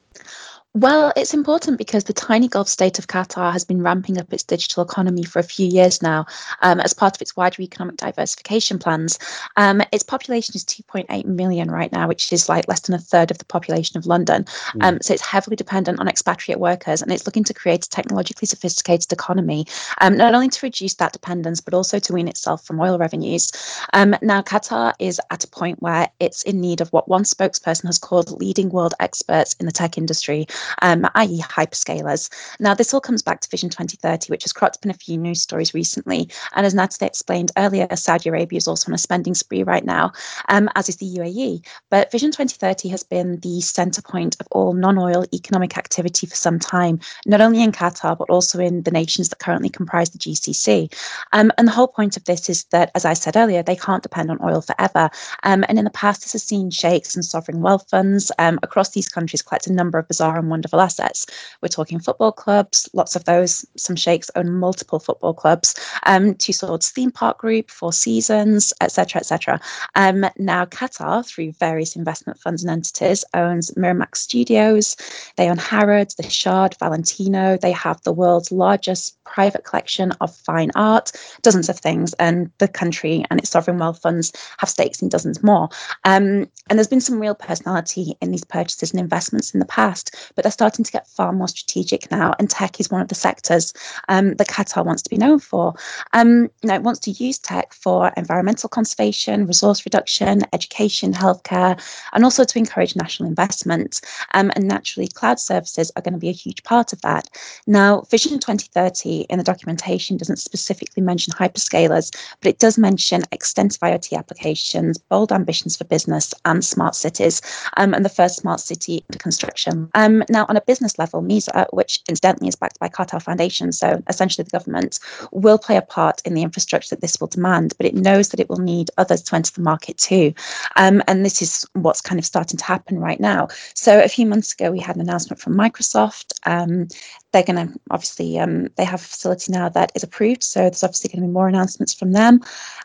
Well, 0.77 1.11
it's 1.17 1.33
important 1.33 1.79
because 1.79 2.05
the 2.05 2.13
tiny 2.13 2.49
Gulf 2.49 2.69
state 2.69 2.99
of 2.99 3.07
Qatar 3.07 3.51
has 3.51 3.65
been 3.65 3.81
ramping 3.81 4.19
up 4.19 4.31
its 4.31 4.43
digital 4.43 4.83
economy 4.83 5.23
for 5.23 5.39
a 5.39 5.43
few 5.43 5.67
years 5.67 6.03
now 6.03 6.27
um, 6.61 6.81
as 6.81 6.93
part 6.93 7.17
of 7.17 7.23
its 7.23 7.35
wider 7.35 7.63
economic 7.63 7.97
diversification 7.97 8.79
plans. 8.79 9.19
Um, 9.57 9.81
its 9.91 10.03
population 10.03 10.55
is 10.55 10.67
2.8 10.67 11.25
million 11.25 11.71
right 11.71 11.91
now, 11.91 12.07
which 12.07 12.31
is 12.31 12.51
like 12.51 12.69
less 12.69 12.81
than 12.81 12.95
a 12.95 12.99
third 12.99 13.31
of 13.31 13.39
the 13.39 13.47
population 13.47 13.97
of 13.97 14.05
London. 14.05 14.45
Mm. 14.45 14.85
Um, 14.85 14.99
so 15.01 15.15
it's 15.15 15.25
heavily 15.25 15.57
dependent 15.57 15.99
on 15.99 16.09
expatriate 16.09 16.61
workers 16.61 17.01
and 17.01 17.11
it's 17.11 17.25
looking 17.25 17.45
to 17.45 17.55
create 17.55 17.87
a 17.87 17.89
technologically 17.89 18.45
sophisticated 18.45 19.11
economy, 19.11 19.65
um, 20.03 20.19
not 20.19 20.35
only 20.35 20.51
to 20.51 20.67
reduce 20.67 20.93
that 20.97 21.15
dependence, 21.15 21.59
but 21.59 21.73
also 21.73 21.99
to 21.99 22.13
wean 22.13 22.29
itself 22.29 22.67
from 22.67 22.79
oil 22.83 22.99
revenues. 22.99 23.51
Um, 23.95 24.15
now, 24.21 24.43
Qatar 24.43 24.93
is 24.99 25.23
at 25.31 25.43
a 25.43 25.49
point 25.49 25.81
where 25.81 26.11
it's 26.21 26.43
in 26.43 26.61
need 26.61 26.83
of 26.83 26.93
what 26.93 27.09
one 27.09 27.23
spokesperson 27.23 27.87
has 27.87 27.97
called 27.97 28.39
leading 28.43 28.69
world 28.69 28.93
experts 29.01 29.57
in 29.59 29.65
the 29.65 29.73
tech 29.73 29.97
industry 29.97 30.47
um, 30.83 31.07
i.e., 31.15 31.41
hyperscalers. 31.41 32.31
Now, 32.61 32.75
this 32.75 32.93
all 32.93 33.01
comes 33.01 33.23
back 33.23 33.41
to 33.41 33.49
Vision 33.51 33.71
2030, 33.71 34.31
which 34.31 34.45
has 34.45 34.53
cropped 34.53 34.77
up 34.77 34.85
in 34.85 34.91
a 34.91 34.95
few 34.95 35.17
news 35.17 35.43
stories 35.43 35.75
recently. 35.75 36.29
And 36.55 36.67
as 36.67 36.75
Natalie 36.75 37.07
explained 37.07 37.53
earlier, 37.57 37.87
Saudi 37.95 38.29
Arabia 38.29 38.59
is 38.59 38.69
also 38.69 38.91
on 38.91 38.95
a 38.95 38.99
spending 38.99 39.35
spree 39.35 39.63
right 39.63 39.85
now, 39.85 40.13
um, 40.49 40.69
as 40.75 40.89
is 40.89 40.97
the 40.97 41.07
UAE. 41.07 41.65
But 41.91 42.11
Vision 42.11 42.31
2030 42.31 42.89
has 42.89 43.03
been 43.03 43.41
the 43.41 43.61
center 43.61 44.03
point 44.03 44.37
of 44.41 44.49
all 44.51 44.73
non 44.73 44.99
oil 44.99 45.25
economic 45.33 45.77
activity 45.77 46.27
for 46.27 46.37
some 46.37 46.59
time, 46.59 47.01
not 47.27 47.41
only 47.41 47.63
in 47.63 47.73
Qatar, 47.73 48.17
but 48.17 48.31
also 48.31 48.59
in 48.59 48.83
the 48.83 48.91
nations 48.91 49.29
that 49.29 49.39
currently 49.39 49.69
comprise 49.69 50.11
the 50.11 50.19
GCC. 50.19 50.93
Um, 51.33 51.53
and 51.59 51.67
the 51.67 51.73
whole 51.73 51.89
point 51.89 52.17
of 52.17 52.25
this 52.25 52.49
is 52.49 52.65
that, 52.67 52.91
as 52.95 53.05
I 53.05 53.15
said 53.15 53.37
earlier, 53.37 53.63
they 53.63 53.77
can't 53.77 54.03
depend 54.03 54.31
on 54.31 54.43
oil 54.43 54.61
forever. 54.61 55.11
Um, 55.43 55.65
and 55.69 55.79
in 55.79 55.85
the 55.85 55.91
past, 55.91 56.23
this 56.23 56.33
has 56.33 56.43
seen 56.43 56.71
sheikhs 56.71 57.15
and 57.15 57.25
sovereign 57.25 57.61
wealth 57.61 57.89
funds 57.91 58.33
um, 58.39 58.59
across 58.63 58.91
these 58.91 59.09
countries 59.09 59.43
collect 59.43 59.67
a 59.67 59.73
number 59.73 59.99
of 59.99 60.09
bizarre 60.09 60.39
and 60.39 60.49
wonderful 60.57 60.81
assets. 60.81 61.27
We're 61.61 61.69
talking 61.69 62.01
football 62.01 62.33
clubs, 62.33 62.89
lots 62.95 63.15
of 63.15 63.25
those. 63.25 63.67
Some 63.77 63.95
sheikhs 63.95 64.31
own 64.37 64.53
multiple 64.55 64.99
football 64.99 65.35
clubs. 65.35 65.75
Um, 66.05 66.35
Tussauds 66.35 66.91
Theme 66.91 67.11
Park 67.11 67.37
Group, 67.39 67.71
Four 67.71 67.93
Seasons, 67.93 68.73
etc., 68.81 69.21
etc. 69.21 69.61
Um, 69.97 70.25
now, 70.39 70.65
Qatar, 70.65 71.27
through 71.27 71.53
various 71.53 71.95
investment 71.95 72.41
funds 72.41 72.63
and 72.63 72.71
entities, 72.71 73.23
owns 73.35 73.71
Miramax 73.73 74.17
Studios. 74.17 74.97
They 75.37 75.51
own 75.51 75.59
Harrods, 75.59 76.15
the 76.15 76.23
Shard, 76.23 76.75
Valentino. 76.79 77.59
They 77.59 77.73
have 77.73 78.01
the 78.03 78.13
world's 78.13 78.51
largest 78.51 79.23
private 79.25 79.65
collection 79.65 80.13
of 80.23 80.35
fine 80.35 80.71
art, 80.75 81.13
dozens 81.43 81.69
of 81.69 81.79
things, 81.79 82.15
and 82.15 82.51
the 82.59 82.69
country 82.69 83.25
and 83.31 83.39
its 83.41 83.51
sovereign 83.51 83.79
wealth 83.79 84.01
funds 84.01 84.33
have 84.57 84.71
stakes 84.71 85.03
in 85.03 85.11
dozens 85.11 85.43
more. 85.43 85.69
Um, 86.05 86.49
and 86.69 86.79
there's 86.79 86.89
been 86.89 87.01
some 87.03 87.21
real 87.21 87.35
personality 87.35 88.17
in 88.23 88.31
these 88.31 88.45
purchases 88.45 88.93
and 88.93 89.01
investments 89.01 89.53
in 89.53 89.61
the 89.61 89.67
past, 89.67 90.33
but 90.35 90.46
they're 90.47 90.53
starting 90.53 90.85
to 90.85 90.93
get 90.93 91.09
far 91.09 91.33
more 91.33 91.49
strategic 91.49 92.09
now, 92.13 92.33
and 92.39 92.49
tech 92.49 92.79
is 92.79 92.89
one 92.89 93.01
of 93.01 93.09
the 93.09 93.17
sectors 93.17 93.75
um, 94.09 94.35
that 94.35 94.47
Qatar 94.47 94.85
wants 94.85 95.03
to 95.03 95.11
be 95.11 95.17
known 95.17 95.41
for. 95.41 95.75
Um, 96.13 96.43
you 96.63 96.69
know, 96.69 96.75
it 96.77 96.85
wants 96.85 97.01
to 97.01 97.11
use 97.11 97.37
tech 97.37 97.75
for 97.75 98.13
environmental 98.17 98.69
conservation, 98.69 99.49
resource 99.49 99.85
reduction, 99.85 100.43
education, 100.53 101.13
healthcare, 101.13 101.77
and 102.13 102.23
also 102.23 102.45
to 102.45 102.59
encourage 102.61 102.95
national 102.95 103.29
investment. 103.29 104.01
Um, 104.35 104.53
and 104.55 104.69
naturally, 104.69 105.09
cloud 105.09 105.41
services 105.41 105.91
are 105.97 106.03
going 106.03 106.15
to 106.15 106.21
be 106.21 106.29
a 106.29 106.33
huge 106.33 106.63
part 106.63 106.93
of 106.93 107.01
that. 107.01 107.29
Now, 107.67 108.03
Vision 108.03 108.39
2030 108.39 109.23
in 109.23 109.39
the 109.39 109.45
documentation 109.45 110.17
doesn't 110.17 110.37
specifically 110.37 111.03
mention 111.03 111.33
hyperscalers, 111.33 112.15
but 112.41 112.51
it 112.51 112.61
does 112.61 112.79
mention 112.79 113.23
extensive 113.33 113.81
IoT 113.81 114.17
applications, 114.17 114.97
bold 114.97 115.33
ambitions 115.33 115.77
for 115.77 115.83
business, 115.83 116.33
and 116.45 116.65
smart 116.65 116.95
cities, 116.95 117.43
um, 117.79 117.95
and 117.95 118.05
the 118.05 118.09
first 118.09 118.37
smart 118.37 118.61
city 118.61 119.05
under 119.11 119.19
construction. 119.19 119.91
Um, 119.97 120.23
now, 120.29 120.47
on 120.49 120.57
a 120.57 120.61
business 120.61 120.99
level, 120.99 121.23
Meeza, 121.23 121.67
which 121.73 122.01
incidentally 122.09 122.49
is 122.49 122.57
backed 122.57 122.79
by 122.79 122.89
Qatar 122.89 123.23
Foundation, 123.23 123.73
so 123.73 124.03
essentially 124.09 124.45
the 124.45 124.51
government, 124.51 124.99
will 125.33 125.59
play 125.59 125.77
a 125.77 125.83
part 125.83 126.23
in 126.25 126.35
the 126.35 126.43
infrastructure 126.43 126.95
that 126.95 127.01
this 127.01 127.21
will 127.21 127.29
demand, 127.29 127.75
but 127.77 127.87
it 127.87 127.95
knows 127.95 128.31
that 128.31 128.41
it 128.41 128.49
will 128.49 128.59
need 128.59 128.91
others 128.99 129.23
to 129.23 129.37
enter 129.37 129.53
the 129.53 129.63
market 129.63 129.97
too. 129.99 130.33
Um, 130.77 131.03
and 131.09 131.25
this 131.25 131.43
is 131.43 131.67
what's 131.75 132.01
kind 132.01 132.19
of 132.19 132.25
starting 132.25 132.59
to 132.59 132.65
happen 132.65 132.99
right 132.99 133.21
now. 133.21 133.49
So 133.75 134.03
a 134.03 134.09
few 134.09 134.27
months 134.27 134.53
ago, 134.53 134.71
we 134.71 134.81
had 134.81 134.97
an 134.97 135.03
announcement 135.03 135.41
from 135.41 135.55
Microsoft. 135.55 136.33
Um, 136.45 136.89
they're 137.33 137.43
going 137.43 137.69
to 137.69 137.81
obviously 137.91 138.39
um, 138.39 138.69
they 138.77 138.85
have 138.85 139.01
a 139.01 139.05
facility 139.05 139.53
now 139.53 139.69
that 139.71 139.93
is 139.95 140.03
approved, 140.03 140.43
so 140.43 140.61
there's 140.61 140.85
obviously 140.85 141.09
going 141.09 141.23
to 141.23 141.29
be 141.29 141.33
more 141.33 141.49
announcements 141.49 141.93
from 141.93 142.13
them. 142.13 142.41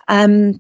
Um, 0.07 0.59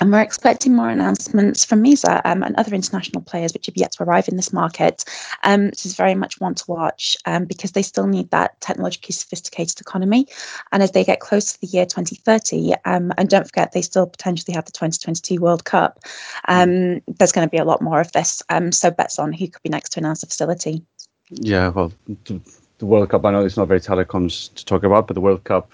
and 0.00 0.10
we're 0.10 0.20
expecting 0.20 0.74
more 0.74 0.88
announcements 0.88 1.64
from 1.64 1.82
Meeza 1.82 2.22
um, 2.24 2.42
and 2.42 2.56
other 2.56 2.74
international 2.74 3.22
players 3.22 3.52
which 3.52 3.66
have 3.66 3.76
yet 3.76 3.92
to 3.92 4.02
arrive 4.02 4.28
in 4.28 4.36
this 4.36 4.52
market. 4.52 5.04
Um, 5.44 5.70
this 5.70 5.84
is 5.84 5.94
very 5.94 6.14
much 6.14 6.40
one 6.40 6.54
to 6.54 6.64
watch 6.66 7.16
um, 7.26 7.44
because 7.44 7.72
they 7.72 7.82
still 7.82 8.06
need 8.06 8.30
that 8.30 8.60
technologically 8.60 9.12
sophisticated 9.12 9.80
economy. 9.80 10.26
And 10.72 10.82
as 10.82 10.92
they 10.92 11.04
get 11.04 11.20
close 11.20 11.52
to 11.52 11.60
the 11.60 11.66
year 11.66 11.84
2030, 11.84 12.74
um, 12.84 13.12
and 13.18 13.28
don't 13.28 13.46
forget, 13.46 13.72
they 13.72 13.82
still 13.82 14.06
potentially 14.06 14.54
have 14.54 14.64
the 14.64 14.72
2022 14.72 15.40
World 15.40 15.64
Cup, 15.64 16.00
um, 16.48 17.00
there's 17.06 17.32
going 17.32 17.46
to 17.46 17.50
be 17.50 17.58
a 17.58 17.64
lot 17.64 17.82
more 17.82 18.00
of 18.00 18.12
this. 18.12 18.42
Um, 18.48 18.72
so 18.72 18.90
bets 18.90 19.18
on 19.18 19.32
who 19.32 19.48
could 19.48 19.62
be 19.62 19.70
next 19.70 19.90
to 19.90 20.00
announce 20.00 20.22
a 20.22 20.26
facility. 20.26 20.82
Yeah, 21.28 21.68
well, 21.68 21.92
the 22.82 22.86
World 22.86 23.10
Cup, 23.10 23.24
I 23.24 23.30
know 23.30 23.44
it's 23.44 23.56
not 23.56 23.68
very 23.68 23.80
telecoms 23.80 24.52
to 24.54 24.64
talk 24.64 24.84
about, 24.84 25.06
but 25.06 25.14
the 25.14 25.20
World 25.20 25.44
Cup 25.44 25.70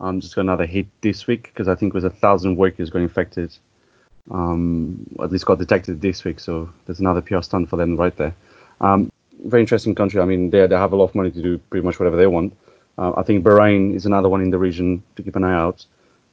um, 0.00 0.20
just 0.20 0.34
got 0.34 0.42
another 0.42 0.66
hit 0.66 0.86
this 1.00 1.26
week 1.26 1.44
because 1.44 1.68
I 1.68 1.74
think 1.74 1.90
it 1.90 1.94
was 1.94 2.04
a 2.04 2.10
thousand 2.10 2.56
workers 2.56 2.90
got 2.90 3.02
infected. 3.02 3.56
Um, 4.30 5.06
at 5.22 5.30
least 5.30 5.46
got 5.46 5.58
detected 5.58 6.00
this 6.00 6.24
week, 6.24 6.40
so 6.40 6.68
there's 6.84 6.98
another 6.98 7.22
PR 7.22 7.42
stunt 7.42 7.68
for 7.68 7.76
them 7.76 7.96
right 7.96 8.16
there. 8.16 8.34
Um, 8.80 9.12
very 9.44 9.62
interesting 9.62 9.94
country. 9.94 10.20
I 10.20 10.24
mean, 10.24 10.50
they 10.50 10.66
they 10.66 10.76
have 10.76 10.92
a 10.92 10.96
lot 10.96 11.04
of 11.04 11.14
money 11.14 11.30
to 11.30 11.42
do 11.42 11.58
pretty 11.58 11.84
much 11.84 12.00
whatever 12.00 12.16
they 12.16 12.26
want. 12.26 12.56
Uh, 12.98 13.12
I 13.16 13.22
think 13.22 13.44
Bahrain 13.44 13.94
is 13.94 14.06
another 14.06 14.28
one 14.28 14.40
in 14.40 14.50
the 14.50 14.58
region 14.58 15.02
to 15.14 15.22
keep 15.22 15.36
an 15.36 15.44
eye 15.44 15.54
out. 15.54 15.84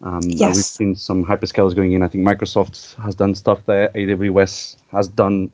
Um, 0.01 0.21
yes. 0.23 0.55
we've 0.55 0.65
seen 0.65 0.95
some 0.95 1.23
hyperscalers 1.23 1.75
going 1.75 1.93
in. 1.93 2.03
I 2.03 2.07
think 2.07 2.27
Microsoft 2.27 2.95
has 3.01 3.15
done 3.15 3.35
stuff 3.35 3.65
there. 3.65 3.89
AWS 3.89 4.77
has 4.91 5.07
done 5.07 5.51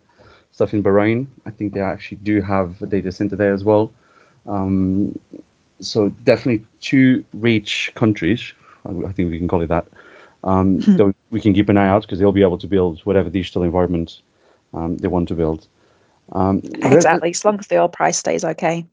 stuff 0.51 0.73
in 0.73 0.81
Bahrain. 0.81 1.27
I 1.45 1.51
think 1.51 1.73
they 1.73 1.81
actually 1.81 2.17
do 2.17 2.41
have 2.41 2.81
a 2.81 2.87
data 2.87 3.11
center 3.11 3.35
there 3.35 3.53
as 3.53 3.63
well. 3.63 3.91
Um, 4.47 5.19
so 5.79 6.09
definitely 6.23 6.65
two 6.81 7.23
rich 7.33 7.91
countries. 7.95 8.53
I 8.85 9.11
think 9.11 9.31
we 9.31 9.37
can 9.37 9.47
call 9.47 9.61
it 9.61 9.67
that. 9.67 9.87
Um, 10.43 10.81
hmm. 10.81 11.09
we 11.31 11.41
can 11.41 11.53
keep 11.53 11.67
an 11.67 11.77
eye 11.77 11.87
out 11.87 12.03
because 12.03 12.19
they'll 12.19 12.31
be 12.31 12.41
able 12.41 12.57
to 12.59 12.67
build 12.67 13.01
whatever 13.01 13.29
digital 13.29 13.63
environment 13.63 14.21
um, 14.73 14.97
they 14.97 15.07
want 15.07 15.27
to 15.27 15.35
build. 15.35 15.67
Um, 16.31 16.61
exactly, 16.63 17.31
as 17.31 17.43
long 17.43 17.59
as 17.59 17.67
the 17.67 17.77
oil 17.77 17.89
price 17.89 18.17
stays 18.17 18.45
okay, 18.45 18.85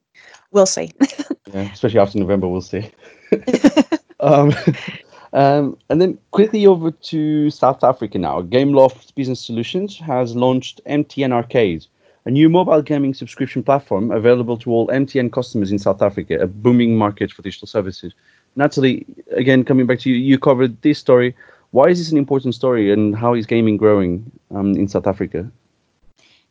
we'll 0.50 0.66
see. 0.66 0.90
yeah, 1.52 1.70
especially 1.72 2.00
after 2.00 2.18
November, 2.18 2.48
we'll 2.48 2.62
see. 2.62 2.90
um, 4.20 4.52
um, 5.32 5.76
and 5.88 6.00
then 6.00 6.18
quickly 6.30 6.66
over 6.66 6.90
to 6.90 7.50
South 7.50 7.84
Africa 7.84 8.18
now. 8.18 8.42
Gameloft 8.42 9.14
Business 9.14 9.44
Solutions 9.44 9.98
has 9.98 10.34
launched 10.34 10.80
MTN 10.86 11.32
Arcade, 11.32 11.86
a 12.26 12.30
new 12.30 12.48
mobile 12.48 12.82
gaming 12.82 13.14
subscription 13.14 13.62
platform 13.62 14.10
available 14.10 14.58
to 14.58 14.70
all 14.70 14.88
MTN 14.88 15.32
customers 15.32 15.70
in 15.70 15.78
South 15.78 16.02
Africa, 16.02 16.34
a 16.40 16.46
booming 16.48 16.96
market 16.96 17.32
for 17.32 17.42
digital 17.42 17.68
services. 17.68 18.12
Natalie, 18.56 19.06
again, 19.30 19.64
coming 19.64 19.86
back 19.86 20.00
to 20.00 20.10
you, 20.10 20.16
you 20.16 20.36
covered 20.36 20.82
this 20.82 20.98
story. 20.98 21.36
Why 21.70 21.84
is 21.88 21.98
this 21.98 22.10
an 22.10 22.18
important 22.18 22.54
story 22.54 22.92
and 22.92 23.14
how 23.14 23.34
is 23.34 23.46
gaming 23.46 23.76
growing 23.76 24.30
um, 24.52 24.72
in 24.72 24.88
South 24.88 25.06
Africa? 25.06 25.50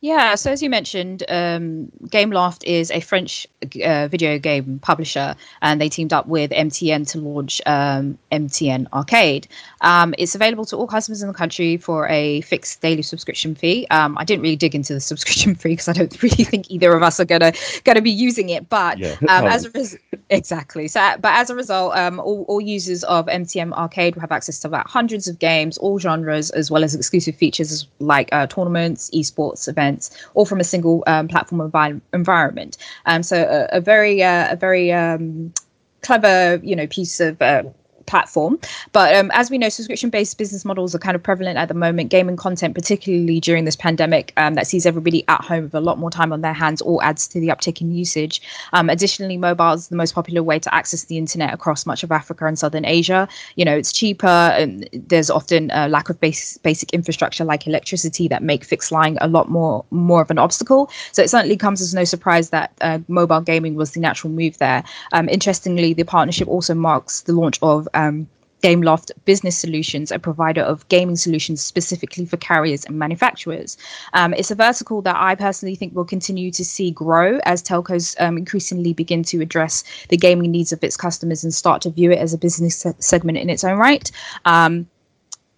Yeah, 0.05 0.35
so 0.35 0.51
as 0.51 0.61
you 0.61 0.69
mentioned, 0.69 1.23
um, 1.29 1.91
Gameloft 2.09 2.63
is 2.63 2.91
a 2.91 2.99
French 2.99 3.47
uh, 3.83 4.07
video 4.07 4.37
game 4.37 4.77
publisher, 4.83 5.35
and 5.63 5.81
they 5.81 5.89
teamed 5.89 6.13
up 6.13 6.27
with 6.27 6.51
MTN 6.51 7.09
to 7.09 7.17
launch 7.17 7.59
um, 7.65 8.15
MTN 8.31 8.85
Arcade. 8.93 9.47
Um, 9.81 10.13
it's 10.19 10.35
available 10.35 10.63
to 10.65 10.77
all 10.77 10.85
customers 10.85 11.23
in 11.23 11.27
the 11.27 11.33
country 11.33 11.77
for 11.77 12.07
a 12.07 12.41
fixed 12.41 12.81
daily 12.81 13.01
subscription 13.01 13.55
fee. 13.55 13.87
Um, 13.89 14.15
I 14.19 14.25
didn't 14.25 14.43
really 14.43 14.55
dig 14.55 14.75
into 14.75 14.93
the 14.93 14.99
subscription 15.11 15.55
fee 15.55 15.69
because 15.69 15.87
I 15.87 15.93
don't 15.93 16.21
really 16.21 16.43
think 16.43 16.69
either 16.69 16.93
of 16.93 17.01
us 17.01 17.19
are 17.19 17.25
gonna 17.25 17.53
gonna 17.83 18.03
be 18.03 18.11
using 18.11 18.49
it. 18.49 18.69
But 18.69 18.99
yeah. 18.99 19.15
Um, 19.27 19.47
as 19.55 19.65
a 19.65 19.71
res- 19.71 19.97
exactly, 20.29 20.87
so 20.87 21.15
but 21.19 21.33
as 21.33 21.49
a 21.49 21.55
result, 21.55 21.97
um, 21.97 22.19
all, 22.19 22.45
all 22.47 22.61
users 22.61 23.03
of 23.05 23.25
MTN 23.25 23.73
Arcade 23.73 24.13
will 24.13 24.21
have 24.21 24.31
access 24.31 24.59
to 24.59 24.67
about 24.67 24.85
hundreds 24.85 25.27
of 25.27 25.39
games, 25.39 25.79
all 25.79 25.97
genres, 25.97 26.51
as 26.51 26.69
well 26.69 26.83
as 26.83 26.93
exclusive 26.93 27.35
features 27.35 27.87
like 27.97 28.29
uh, 28.31 28.45
tournaments, 28.45 29.09
esports 29.09 29.67
events 29.67 29.94
events, 29.95 30.27
all 30.33 30.45
from 30.45 30.59
a 30.59 30.63
single 30.63 31.03
um, 31.07 31.27
platform 31.27 31.71
envi- 31.71 32.01
environment. 32.13 32.77
Um, 33.05 33.23
so 33.23 33.37
a, 33.71 33.77
a 33.77 33.81
very 33.81 34.23
uh, 34.23 34.53
a 34.53 34.55
very 34.55 34.91
um, 34.91 35.53
clever 36.01 36.59
you 36.63 36.75
know 36.75 36.87
piece 36.87 37.19
of 37.19 37.41
uh, 37.41 37.63
platform. 38.05 38.59
But 38.91 39.15
um, 39.15 39.31
as 39.33 39.49
we 39.49 39.57
know, 39.57 39.69
subscription 39.69 40.09
based 40.09 40.37
business 40.37 40.65
models 40.65 40.93
are 40.95 40.99
kind 40.99 41.15
of 41.15 41.23
prevalent 41.23 41.57
at 41.57 41.67
the 41.67 41.73
moment. 41.73 42.09
Gaming 42.09 42.37
content, 42.37 42.75
particularly 42.75 43.39
during 43.39 43.65
this 43.65 43.75
pandemic, 43.75 44.33
um, 44.37 44.55
that 44.55 44.67
sees 44.67 44.85
everybody 44.85 45.23
at 45.27 45.41
home 45.43 45.63
with 45.63 45.75
a 45.75 45.81
lot 45.81 45.97
more 45.97 46.11
time 46.11 46.31
on 46.31 46.41
their 46.41 46.53
hands, 46.53 46.81
all 46.81 47.01
adds 47.01 47.27
to 47.29 47.39
the 47.39 47.47
uptick 47.47 47.81
in 47.81 47.91
usage. 47.91 48.41
Um, 48.73 48.89
additionally, 48.89 49.37
mobile 49.37 49.73
is 49.73 49.87
the 49.87 49.95
most 49.95 50.13
popular 50.13 50.43
way 50.43 50.59
to 50.59 50.73
access 50.73 51.05
the 51.05 51.17
internet 51.17 51.53
across 51.53 51.85
much 51.85 52.03
of 52.03 52.11
Africa 52.11 52.45
and 52.45 52.57
Southern 52.57 52.85
Asia. 52.85 53.27
You 53.55 53.65
know, 53.65 53.75
it's 53.75 53.91
cheaper, 53.91 54.27
and 54.27 54.87
there's 54.93 55.29
often 55.29 55.71
a 55.71 55.87
lack 55.87 56.09
of 56.09 56.19
base, 56.19 56.57
basic 56.57 56.93
infrastructure 56.93 57.43
like 57.43 57.67
electricity 57.67 58.27
that 58.27 58.43
make 58.43 58.63
fixed 58.63 58.91
line 58.91 59.17
a 59.21 59.27
lot 59.27 59.49
more 59.49 59.85
more 59.91 60.21
of 60.21 60.31
an 60.31 60.37
obstacle. 60.37 60.89
So 61.11 61.21
it 61.21 61.29
certainly 61.29 61.57
comes 61.57 61.81
as 61.81 61.93
no 61.93 62.03
surprise 62.03 62.49
that 62.49 62.71
uh, 62.81 62.99
mobile 63.07 63.41
gaming 63.41 63.75
was 63.75 63.91
the 63.91 63.99
natural 63.99 64.31
move 64.31 64.57
there. 64.57 64.83
Um, 65.11 65.29
interestingly, 65.29 65.93
the 65.93 66.03
partnership 66.03 66.47
also 66.47 66.73
marks 66.73 67.21
the 67.21 67.33
launch 67.33 67.59
of 67.61 67.87
um, 67.95 68.27
Gameloft 68.65 69.11
Business 69.25 69.55
Solutions, 69.55 70.11
a 70.11 70.17
provider 70.17 70.61
of 70.61 70.87
gaming 70.89 71.15
solutions 71.15 71.61
specifically 71.61 72.25
for 72.25 72.37
carriers 72.37 72.83
and 72.85 72.97
manufacturers. 72.97 73.77
Um, 74.13 74.33
it's 74.33 74.49
a 74.49 74.55
vertical 74.55 75.03
that 75.03 75.15
I 75.15 75.35
personally 75.35 75.75
think 75.75 75.95
will 75.95 76.05
continue 76.05 76.49
to 76.49 76.65
see 76.65 76.89
grow 76.89 77.39
as 77.45 77.61
telcos 77.61 78.19
um, 78.19 78.39
increasingly 78.39 78.93
begin 78.93 79.21
to 79.23 79.39
address 79.39 79.83
the 80.09 80.17
gaming 80.17 80.49
needs 80.49 80.71
of 80.71 80.83
its 80.83 80.97
customers 80.97 81.43
and 81.43 81.53
start 81.53 81.83
to 81.83 81.91
view 81.91 82.11
it 82.11 82.17
as 82.17 82.33
a 82.33 82.39
business 82.39 82.77
se- 82.77 82.95
segment 82.97 83.37
in 83.37 83.51
its 83.51 83.63
own 83.63 83.77
right. 83.77 84.11
Um, 84.45 84.87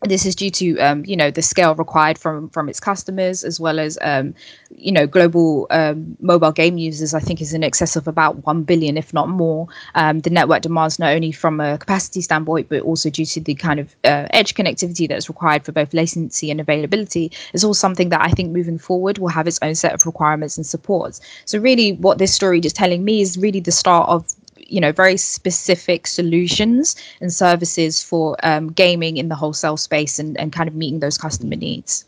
this 0.03 0.25
is 0.25 0.35
due 0.35 0.51
to 0.51 0.77
um, 0.77 1.03
you 1.05 1.15
know 1.15 1.31
the 1.31 1.41
scale 1.41 1.73
required 1.73 2.17
from 2.17 2.49
from 2.49 2.69
its 2.69 2.79
customers 2.79 3.43
as 3.43 3.59
well 3.59 3.79
as 3.79 3.97
um, 4.01 4.33
you 4.69 4.91
know 4.91 5.07
global 5.07 5.65
um, 5.71 6.15
mobile 6.21 6.51
game 6.51 6.77
users 6.77 7.13
i 7.13 7.19
think 7.19 7.41
is 7.41 7.53
in 7.53 7.63
excess 7.63 7.95
of 7.95 8.07
about 8.07 8.45
1 8.45 8.63
billion 8.63 8.97
if 8.97 9.13
not 9.13 9.27
more. 9.29 9.67
Um, 9.95 10.19
the 10.19 10.29
network 10.29 10.61
demands 10.61 10.99
not 10.99 11.13
only 11.13 11.31
from 11.31 11.59
a 11.59 11.77
capacity 11.77 12.21
standpoint 12.21 12.69
but 12.69 12.81
also 12.81 13.09
due 13.09 13.25
to 13.25 13.41
the 13.41 13.55
kind 13.55 13.79
of 13.79 13.95
uh, 14.03 14.27
edge 14.31 14.53
connectivity 14.53 15.07
that's 15.07 15.29
required 15.29 15.65
for 15.65 15.71
both 15.71 15.93
latency 15.93 16.51
and 16.51 16.61
availability. 16.61 17.31
Is 17.53 17.63
all 17.63 17.73
something 17.73 18.09
that 18.09 18.21
i 18.21 18.29
think 18.29 18.51
moving 18.51 18.77
forward 18.77 19.17
will 19.17 19.29
have 19.29 19.47
its 19.47 19.59
own 19.61 19.75
set 19.75 19.93
of 19.93 20.05
requirements 20.05 20.57
and 20.57 20.65
supports. 20.65 21.19
So 21.45 21.59
really 21.59 21.93
what 21.93 22.19
this 22.19 22.33
story 22.33 22.59
is 22.59 22.73
telling 22.73 23.03
me 23.03 23.21
is 23.21 23.37
really 23.37 23.59
the 23.59 23.71
start 23.71 24.09
of 24.09 24.25
you 24.69 24.79
know 24.79 24.91
very 24.91 25.17
specific 25.17 26.07
solutions 26.07 26.95
and 27.21 27.31
services 27.31 28.03
for 28.03 28.37
um, 28.43 28.71
gaming 28.71 29.17
in 29.17 29.29
the 29.29 29.35
wholesale 29.35 29.77
space 29.77 30.19
and, 30.19 30.39
and 30.39 30.53
kind 30.53 30.67
of 30.67 30.75
meeting 30.75 30.99
those 30.99 31.17
customer 31.17 31.55
needs. 31.55 32.05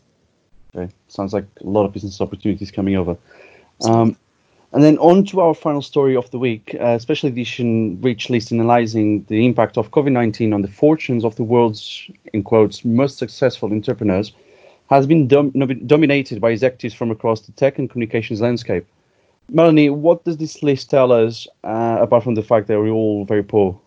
Okay. 0.74 0.92
Sounds 1.08 1.32
like 1.32 1.46
a 1.60 1.66
lot 1.66 1.84
of 1.84 1.92
business 1.92 2.20
opportunities 2.20 2.70
coming 2.70 2.96
over. 2.96 3.16
Um, 3.84 4.16
and 4.72 4.84
then 4.84 4.98
on 4.98 5.24
to 5.26 5.40
our 5.40 5.54
final 5.54 5.82
story 5.82 6.14
of 6.16 6.30
the 6.30 6.38
week 6.38 6.76
uh, 6.80 6.98
special 6.98 7.28
edition 7.28 8.00
rich 8.00 8.30
list 8.30 8.52
analyzing 8.52 9.24
the 9.24 9.44
impact 9.44 9.76
of 9.76 9.90
covid-19 9.90 10.54
on 10.54 10.62
the 10.62 10.68
fortunes 10.68 11.24
of 11.24 11.34
the 11.36 11.42
world's 11.42 12.08
in 12.32 12.42
quotes 12.42 12.84
most 12.84 13.18
successful 13.18 13.72
entrepreneurs 13.72 14.32
has 14.88 15.06
been 15.06 15.26
dom- 15.26 15.50
dominated 15.86 16.40
by 16.40 16.50
executives 16.50 16.94
from 16.94 17.10
across 17.10 17.40
the 17.42 17.52
tech 17.52 17.78
and 17.78 17.90
communications 17.90 18.40
landscape 18.40 18.86
Melanie, 19.52 19.90
what 19.90 20.24
does 20.24 20.36
this 20.38 20.62
list 20.62 20.90
tell 20.90 21.12
us, 21.12 21.46
uh, 21.64 21.98
apart 22.00 22.24
from 22.24 22.34
the 22.36 22.42
fact 22.42 22.68
that 22.68 22.78
we're 22.78 22.90
all 22.90 23.24
very 23.24 23.42
poor? 23.42 23.80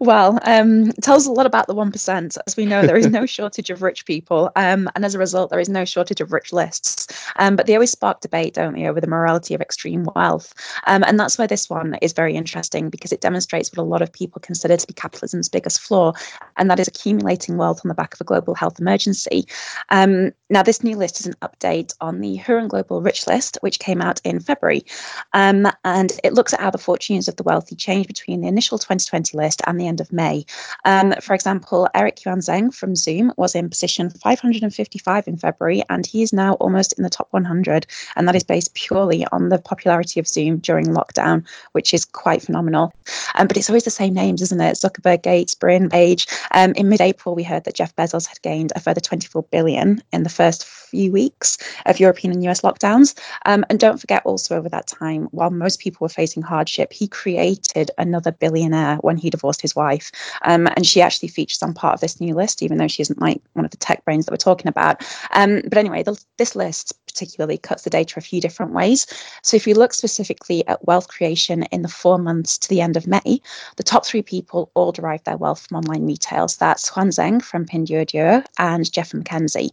Well, 0.00 0.38
um, 0.42 0.90
it 0.90 1.02
tells 1.02 1.26
a 1.26 1.32
lot 1.32 1.46
about 1.46 1.66
the 1.66 1.74
1%. 1.74 2.38
As 2.46 2.56
we 2.56 2.66
know, 2.66 2.86
there 2.86 2.96
is 2.96 3.06
no 3.06 3.26
shortage 3.34 3.70
of 3.70 3.82
rich 3.82 4.06
people. 4.06 4.50
Um, 4.56 4.88
and 4.94 5.04
as 5.04 5.14
a 5.14 5.18
result, 5.18 5.50
there 5.50 5.60
is 5.60 5.68
no 5.68 5.84
shortage 5.84 6.20
of 6.20 6.32
rich 6.32 6.52
lists. 6.52 7.06
Um, 7.36 7.56
but 7.56 7.66
they 7.66 7.74
always 7.74 7.90
spark 7.90 8.20
debate, 8.20 8.54
don't 8.54 8.74
they, 8.74 8.86
over 8.86 9.00
the 9.00 9.06
morality 9.06 9.54
of 9.54 9.60
extreme 9.60 10.06
wealth. 10.14 10.54
Um, 10.86 11.04
and 11.06 11.18
that's 11.18 11.38
why 11.38 11.46
this 11.46 11.70
one 11.70 11.96
is 12.02 12.12
very 12.12 12.34
interesting 12.34 12.90
because 12.90 13.12
it 13.12 13.20
demonstrates 13.20 13.70
what 13.70 13.82
a 13.82 13.86
lot 13.86 14.02
of 14.02 14.12
people 14.12 14.40
consider 14.40 14.76
to 14.76 14.86
be 14.86 14.94
capitalism's 14.94 15.48
biggest 15.48 15.80
flaw, 15.80 16.12
and 16.56 16.70
that 16.70 16.80
is 16.80 16.88
accumulating 16.88 17.56
wealth 17.56 17.80
on 17.84 17.88
the 17.88 17.94
back 17.94 18.14
of 18.14 18.20
a 18.20 18.24
global 18.24 18.54
health 18.54 18.78
emergency. 18.80 19.46
Um, 19.90 20.32
now, 20.50 20.62
this 20.62 20.82
new 20.82 20.96
list 20.96 21.20
is 21.20 21.26
an 21.26 21.34
update 21.42 21.94
on 22.00 22.20
the 22.20 22.38
Hurun 22.38 22.68
Global 22.68 23.02
Rich 23.02 23.26
List, 23.26 23.58
which 23.60 23.78
came 23.78 24.00
out 24.00 24.20
in 24.24 24.40
February. 24.40 24.84
Um, 25.32 25.66
and 25.84 26.12
it 26.22 26.34
looks 26.34 26.52
at 26.52 26.60
how 26.60 26.70
the 26.70 26.78
fortunes 26.78 27.28
of 27.28 27.36
the 27.36 27.42
wealthy 27.42 27.74
changed 27.74 28.08
between 28.08 28.40
the 28.40 28.48
initial 28.48 28.78
2020 28.78 29.36
list 29.36 29.62
and 29.66 29.80
the 29.80 29.83
end 29.86 30.00
of 30.00 30.12
May. 30.12 30.44
Um, 30.84 31.14
for 31.20 31.34
example, 31.34 31.88
Eric 31.94 32.24
Yuan 32.24 32.40
Zheng 32.40 32.74
from 32.74 32.96
Zoom 32.96 33.32
was 33.36 33.54
in 33.54 33.68
position 33.68 34.10
555 34.10 35.28
in 35.28 35.36
February, 35.36 35.82
and 35.88 36.06
he 36.06 36.22
is 36.22 36.32
now 36.32 36.54
almost 36.54 36.92
in 36.94 37.04
the 37.04 37.10
top 37.10 37.28
100. 37.30 37.86
And 38.16 38.28
that 38.28 38.36
is 38.36 38.44
based 38.44 38.74
purely 38.74 39.26
on 39.32 39.48
the 39.48 39.58
popularity 39.58 40.20
of 40.20 40.28
Zoom 40.28 40.58
during 40.58 40.86
lockdown, 40.86 41.44
which 41.72 41.94
is 41.94 42.04
quite 42.04 42.42
phenomenal. 42.42 42.92
Um, 43.34 43.46
but 43.46 43.56
it's 43.56 43.68
always 43.68 43.84
the 43.84 43.90
same 43.90 44.14
names, 44.14 44.42
isn't 44.42 44.60
it? 44.60 44.76
Zuckerberg, 44.76 45.22
Gates, 45.22 45.54
Brin, 45.54 45.88
Page. 45.88 46.26
Um, 46.52 46.72
in 46.72 46.88
mid 46.88 47.00
April, 47.00 47.34
we 47.34 47.42
heard 47.42 47.64
that 47.64 47.74
Jeff 47.74 47.94
Bezos 47.96 48.26
had 48.26 48.40
gained 48.42 48.72
a 48.74 48.80
further 48.80 49.00
24 49.00 49.42
billion 49.44 50.02
in 50.12 50.22
the 50.22 50.30
first 50.30 50.64
few 50.64 51.10
weeks 51.12 51.58
of 51.86 51.98
European 51.98 52.32
and 52.32 52.44
US 52.44 52.60
lockdowns. 52.60 53.18
Um, 53.46 53.64
and 53.68 53.78
don't 53.78 54.00
forget, 54.00 54.22
also 54.24 54.56
over 54.56 54.68
that 54.68 54.86
time, 54.86 55.24
while 55.32 55.50
most 55.50 55.80
people 55.80 56.04
were 56.04 56.08
facing 56.08 56.42
hardship, 56.42 56.92
he 56.92 57.08
created 57.08 57.90
another 57.98 58.32
billionaire 58.32 58.96
when 58.96 59.16
he 59.16 59.30
divorced 59.30 59.60
his 59.60 59.73
wife. 59.76 60.10
Um, 60.42 60.66
and 60.76 60.86
she 60.86 61.00
actually 61.00 61.28
features 61.28 61.62
on 61.62 61.74
part 61.74 61.94
of 61.94 62.00
this 62.00 62.20
new 62.20 62.34
list, 62.34 62.62
even 62.62 62.78
though 62.78 62.88
she 62.88 63.02
isn't 63.02 63.20
like 63.20 63.40
one 63.54 63.64
of 63.64 63.70
the 63.70 63.76
tech 63.76 64.04
brains 64.04 64.26
that 64.26 64.32
we're 64.32 64.36
talking 64.36 64.68
about. 64.68 65.04
Um, 65.32 65.62
but 65.68 65.78
anyway, 65.78 66.02
the, 66.02 66.22
this 66.38 66.54
list 66.54 66.92
particularly 67.06 67.58
cuts 67.58 67.84
the 67.84 67.90
data 67.90 68.14
a 68.16 68.22
few 68.22 68.40
different 68.40 68.72
ways. 68.72 69.06
So 69.42 69.56
if 69.56 69.66
you 69.66 69.74
look 69.74 69.94
specifically 69.94 70.66
at 70.66 70.84
wealth 70.84 71.08
creation 71.08 71.62
in 71.64 71.82
the 71.82 71.88
four 71.88 72.18
months 72.18 72.58
to 72.58 72.68
the 72.68 72.80
end 72.80 72.96
of 72.96 73.06
May, 73.06 73.40
the 73.76 73.82
top 73.82 74.04
three 74.04 74.22
people 74.22 74.70
all 74.74 74.92
derived 74.92 75.24
their 75.24 75.36
wealth 75.36 75.66
from 75.66 75.78
online 75.78 76.06
retail. 76.06 76.48
So 76.48 76.56
that's 76.58 76.88
Huang 76.88 77.10
Zheng 77.10 77.42
from 77.42 77.66
Pinduoduo 77.66 78.44
and 78.58 78.90
Jeff 78.90 79.12
MacKenzie. 79.12 79.70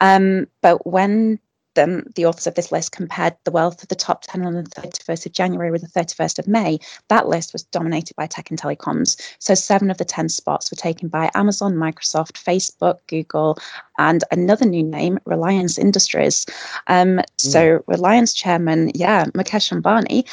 Um, 0.00 0.46
but 0.60 0.86
when 0.86 1.38
them, 1.74 2.04
the 2.14 2.26
authors 2.26 2.46
of 2.46 2.54
this 2.54 2.72
list 2.72 2.92
compared 2.92 3.36
the 3.44 3.50
wealth 3.50 3.82
of 3.82 3.88
the 3.88 3.94
top 3.94 4.22
10 4.22 4.44
on 4.44 4.54
the 4.54 4.62
31st 4.62 5.26
of 5.26 5.32
January 5.32 5.70
with 5.70 5.82
the 5.82 6.00
31st 6.00 6.38
of 6.38 6.48
May, 6.48 6.78
that 7.08 7.28
list 7.28 7.52
was 7.52 7.62
dominated 7.64 8.16
by 8.16 8.26
tech 8.26 8.50
and 8.50 8.60
telecoms. 8.60 9.20
So 9.38 9.54
seven 9.54 9.90
of 9.90 9.98
the 9.98 10.04
10 10.04 10.28
spots 10.28 10.70
were 10.70 10.76
taken 10.76 11.08
by 11.08 11.30
Amazon, 11.34 11.74
Microsoft, 11.74 12.32
Facebook, 12.32 12.98
Google, 13.06 13.58
and 13.98 14.24
another 14.30 14.66
new 14.66 14.82
name, 14.82 15.18
Reliance 15.24 15.78
Industries. 15.78 16.46
Um, 16.86 17.16
mm. 17.16 17.24
So 17.36 17.84
Reliance 17.86 18.32
chairman, 18.32 18.90
yeah, 18.94 19.24
Mukesh 19.26 19.72
Ambani, 19.72 20.26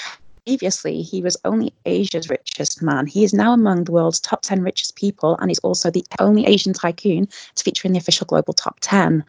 previously 0.46 1.02
he 1.02 1.22
was 1.22 1.38
only 1.46 1.74
Asia's 1.86 2.30
richest 2.30 2.82
man. 2.82 3.08
He 3.08 3.24
is 3.24 3.34
now 3.34 3.54
among 3.54 3.84
the 3.84 3.92
world's 3.92 4.20
top 4.20 4.42
10 4.42 4.62
richest 4.62 4.96
people, 4.96 5.38
and 5.38 5.50
he's 5.50 5.60
also 5.60 5.92
the 5.92 6.06
only 6.20 6.46
Asian 6.46 6.74
tycoon 6.74 7.28
to 7.56 7.64
feature 7.64 7.88
in 7.88 7.94
the 7.94 8.00
official 8.00 8.26
global 8.26 8.54
top 8.54 8.78
10. 8.82 9.24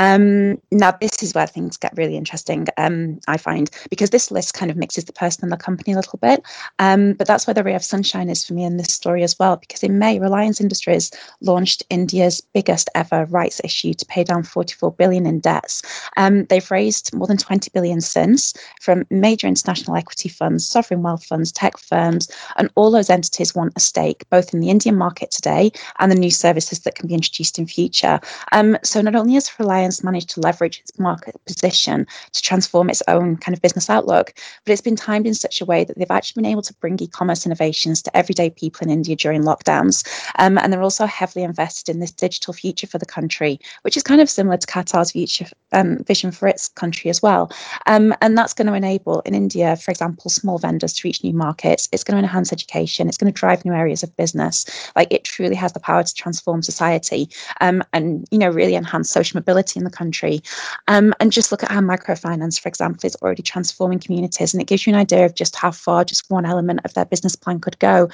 Um, 0.00 0.58
now, 0.72 0.92
this 0.92 1.22
is 1.22 1.34
where 1.34 1.46
things 1.46 1.76
get 1.76 1.92
really 1.94 2.16
interesting, 2.16 2.66
um, 2.78 3.20
I 3.28 3.36
find, 3.36 3.70
because 3.90 4.08
this 4.08 4.30
list 4.30 4.54
kind 4.54 4.70
of 4.70 4.78
mixes 4.78 5.04
the 5.04 5.12
person 5.12 5.44
and 5.44 5.52
the 5.52 5.58
company 5.58 5.92
a 5.92 5.96
little 5.96 6.18
bit. 6.18 6.42
Um, 6.78 7.12
but 7.12 7.26
that's 7.26 7.46
where 7.46 7.52
the 7.52 7.62
ray 7.62 7.74
of 7.74 7.84
sunshine 7.84 8.30
is 8.30 8.42
for 8.42 8.54
me 8.54 8.64
in 8.64 8.78
this 8.78 8.94
story 8.94 9.22
as 9.22 9.38
well, 9.38 9.56
because 9.58 9.82
in 9.82 9.98
May, 9.98 10.18
Reliance 10.18 10.58
Industries 10.58 11.10
launched 11.42 11.82
India's 11.90 12.40
biggest 12.40 12.88
ever 12.94 13.26
rights 13.26 13.60
issue 13.62 13.92
to 13.92 14.06
pay 14.06 14.24
down 14.24 14.42
44 14.42 14.90
billion 14.92 15.26
in 15.26 15.38
debts. 15.38 15.82
Um, 16.16 16.46
they've 16.46 16.70
raised 16.70 17.14
more 17.14 17.26
than 17.26 17.36
20 17.36 17.70
billion 17.74 18.00
since 18.00 18.54
from 18.80 19.04
major 19.10 19.48
international 19.48 19.98
equity 19.98 20.30
funds, 20.30 20.66
sovereign 20.66 21.02
wealth 21.02 21.26
funds, 21.26 21.52
tech 21.52 21.76
firms, 21.76 22.30
and 22.56 22.70
all 22.74 22.90
those 22.90 23.10
entities 23.10 23.54
want 23.54 23.74
a 23.76 23.80
stake 23.80 24.24
both 24.30 24.54
in 24.54 24.60
the 24.60 24.70
Indian 24.70 24.96
market 24.96 25.30
today 25.30 25.70
and 25.98 26.10
the 26.10 26.16
new 26.16 26.30
services 26.30 26.80
that 26.80 26.94
can 26.94 27.06
be 27.06 27.14
introduced 27.14 27.58
in 27.58 27.66
future. 27.66 28.18
Um, 28.52 28.78
so 28.82 29.02
not 29.02 29.14
only 29.14 29.34
has 29.34 29.50
Reliance 29.58 29.89
Reliance 29.90 30.04
managed 30.04 30.30
to 30.30 30.40
leverage 30.40 30.78
its 30.80 30.96
market 31.00 31.34
position 31.46 32.06
to 32.32 32.42
transform 32.42 32.90
its 32.90 33.02
own 33.08 33.36
kind 33.36 33.56
of 33.56 33.62
business 33.62 33.90
outlook, 33.90 34.32
but 34.64 34.72
it's 34.72 34.80
been 34.80 34.94
timed 34.94 35.26
in 35.26 35.34
such 35.34 35.60
a 35.60 35.64
way 35.64 35.82
that 35.82 35.98
they've 35.98 36.10
actually 36.10 36.42
been 36.42 36.50
able 36.50 36.62
to 36.62 36.74
bring 36.74 36.96
e-commerce 37.00 37.44
innovations 37.44 38.00
to 38.02 38.16
everyday 38.16 38.50
people 38.50 38.86
in 38.86 38.92
India 38.92 39.16
during 39.16 39.42
lockdowns. 39.42 40.06
Um, 40.38 40.58
and 40.58 40.72
they're 40.72 40.82
also 40.82 41.06
heavily 41.06 41.44
invested 41.44 41.92
in 41.92 42.00
this 42.00 42.12
digital 42.12 42.54
future 42.54 42.86
for 42.86 42.98
the 42.98 43.06
country, 43.06 43.58
which 43.82 43.96
is 43.96 44.04
kind 44.04 44.20
of 44.20 44.30
similar 44.30 44.58
to 44.58 44.66
Qatar's 44.66 45.10
future 45.10 45.46
um, 45.72 46.02
vision 46.04 46.30
for 46.30 46.48
its 46.48 46.68
country 46.68 47.10
as 47.10 47.22
well. 47.22 47.50
Um, 47.86 48.14
and 48.20 48.36
that's 48.36 48.54
going 48.54 48.66
to 48.66 48.74
enable 48.74 49.20
in 49.20 49.34
India, 49.34 49.76
for 49.76 49.90
example, 49.90 50.30
small 50.30 50.58
vendors 50.58 50.92
to 50.94 51.08
reach 51.08 51.22
new 51.22 51.32
markets. 51.32 51.88
It's 51.92 52.04
going 52.04 52.16
to 52.16 52.22
enhance 52.22 52.52
education. 52.52 53.08
It's 53.08 53.16
going 53.16 53.32
to 53.32 53.38
drive 53.38 53.64
new 53.64 53.72
areas 53.72 54.02
of 54.02 54.16
business. 54.16 54.66
Like 54.96 55.12
it 55.12 55.24
truly 55.24 55.54
has 55.56 55.72
the 55.72 55.80
power 55.80 56.02
to 56.02 56.14
transform 56.14 56.62
society 56.62 57.28
um, 57.60 57.82
and 57.92 58.26
you 58.30 58.38
know 58.38 58.48
really 58.48 58.74
enhance 58.74 59.10
social 59.10 59.38
mobility 59.38 59.78
in 59.78 59.84
the 59.84 59.90
country. 59.90 60.40
Um, 60.88 61.14
and 61.20 61.32
just 61.32 61.50
look 61.50 61.62
at 61.62 61.70
how 61.70 61.80
microfinance, 61.80 62.60
for 62.60 62.68
example, 62.68 63.06
is 63.06 63.16
already 63.16 63.42
transforming 63.42 63.98
communities. 63.98 64.52
And 64.52 64.60
it 64.60 64.66
gives 64.66 64.86
you 64.86 64.92
an 64.92 64.98
idea 64.98 65.24
of 65.24 65.34
just 65.34 65.56
how 65.56 65.70
far 65.70 66.04
just 66.04 66.30
one 66.30 66.46
element 66.46 66.80
of 66.84 66.94
their 66.94 67.04
business 67.04 67.36
plan 67.36 67.60
could 67.60 67.78
go. 67.78 68.08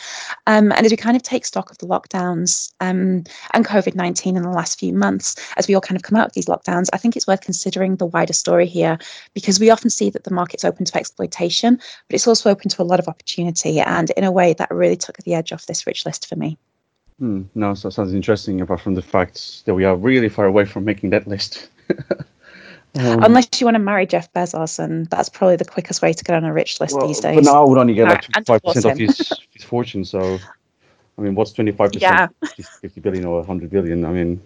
Um, 0.47 0.73
and 0.73 0.85
as 0.85 0.90
we 0.90 0.97
kind 0.97 1.16
of 1.16 1.23
take 1.23 1.45
stock 1.45 1.71
of 1.71 1.79
the 1.79 1.87
lockdowns 1.87 2.73
um, 2.81 3.25
and 3.53 3.64
COVID 3.64 3.95
19 3.95 4.37
in 4.37 4.42
the 4.42 4.51
last 4.51 4.79
few 4.79 4.92
months, 4.92 5.37
as 5.57 5.69
we 5.69 5.75
all 5.75 5.81
kind 5.81 5.97
of 5.97 6.03
come 6.03 6.19
out 6.19 6.27
of 6.27 6.33
these 6.33 6.47
lockdowns, 6.47 6.88
I 6.92 6.99
think 6.99 7.16
it's 7.16 7.27
worth 7.27 7.45
considering 7.46 7.96
the 7.96 8.04
wider 8.04 8.35
story 8.35 8.66
here 8.66 8.98
because 9.32 9.59
we 9.59 9.70
often 9.70 9.88
see 9.88 10.11
that 10.11 10.24
the 10.24 10.35
market's 10.35 10.64
open 10.64 10.85
to 10.85 10.96
exploitation, 10.98 11.76
but 11.76 12.14
it's 12.14 12.26
also 12.26 12.50
open 12.50 12.68
to 12.68 12.82
a 12.82 12.85
lot 12.85 13.00
of 13.00 13.09
opportunity. 13.09 13.80
And 13.80 14.11
in 14.11 14.24
a 14.24 14.32
way, 14.32 14.52
that 14.54 14.70
really 14.70 14.96
took 14.96 15.16
the 15.18 15.32
edge 15.32 15.52
off 15.52 15.66
this 15.66 15.87
rich 15.87 16.04
list 16.04 16.28
for 16.28 16.37
me. 16.37 16.59
Hmm, 17.18 17.42
no, 17.54 17.72
so 17.74 17.88
sounds 17.88 18.12
interesting. 18.12 18.61
Apart 18.61 18.80
from 18.80 18.94
the 18.94 19.02
fact 19.02 19.64
that 19.64 19.74
we 19.74 19.85
are 19.85 19.96
really 19.96 20.28
far 20.28 20.44
away 20.44 20.66
from 20.66 20.85
making 20.85 21.11
that 21.11 21.26
list. 21.26 21.70
um, 22.98 23.22
Unless 23.22 23.59
you 23.61 23.64
want 23.66 23.76
to 23.76 23.82
marry 23.82 24.06
Jeff 24.06 24.30
Bezos, 24.35 24.78
and 24.78 25.06
that's 25.06 25.30
probably 25.30 25.56
the 25.56 25.64
quickest 25.64 26.02
way 26.02 26.12
to 26.12 26.24
get 26.24 26.37
on 26.37 26.44
a 26.44 26.52
rich 26.52 26.78
list 26.78 26.94
well, 26.94 27.06
these 27.06 27.20
days. 27.20 27.37
But 27.37 27.44
now 27.44 27.64
I 27.64 27.68
would 27.68 27.78
only 27.78 27.94
get 27.94 28.09
like 28.09 28.26
five 28.44 28.62
percent 28.62 28.85
of 28.85 28.98
his, 28.98 29.32
his 29.50 29.64
fortune. 29.64 30.04
So, 30.04 30.38
I 31.18 31.22
mean, 31.22 31.35
what's 31.35 31.52
twenty 31.52 31.72
five 31.72 31.92
percent? 31.92 32.35
Yeah. 32.42 32.66
Fifty 32.81 33.00
billion 33.00 33.24
or 33.24 33.44
hundred 33.44 33.70
billion? 33.70 34.05
I 34.05 34.12
mean, 34.12 34.42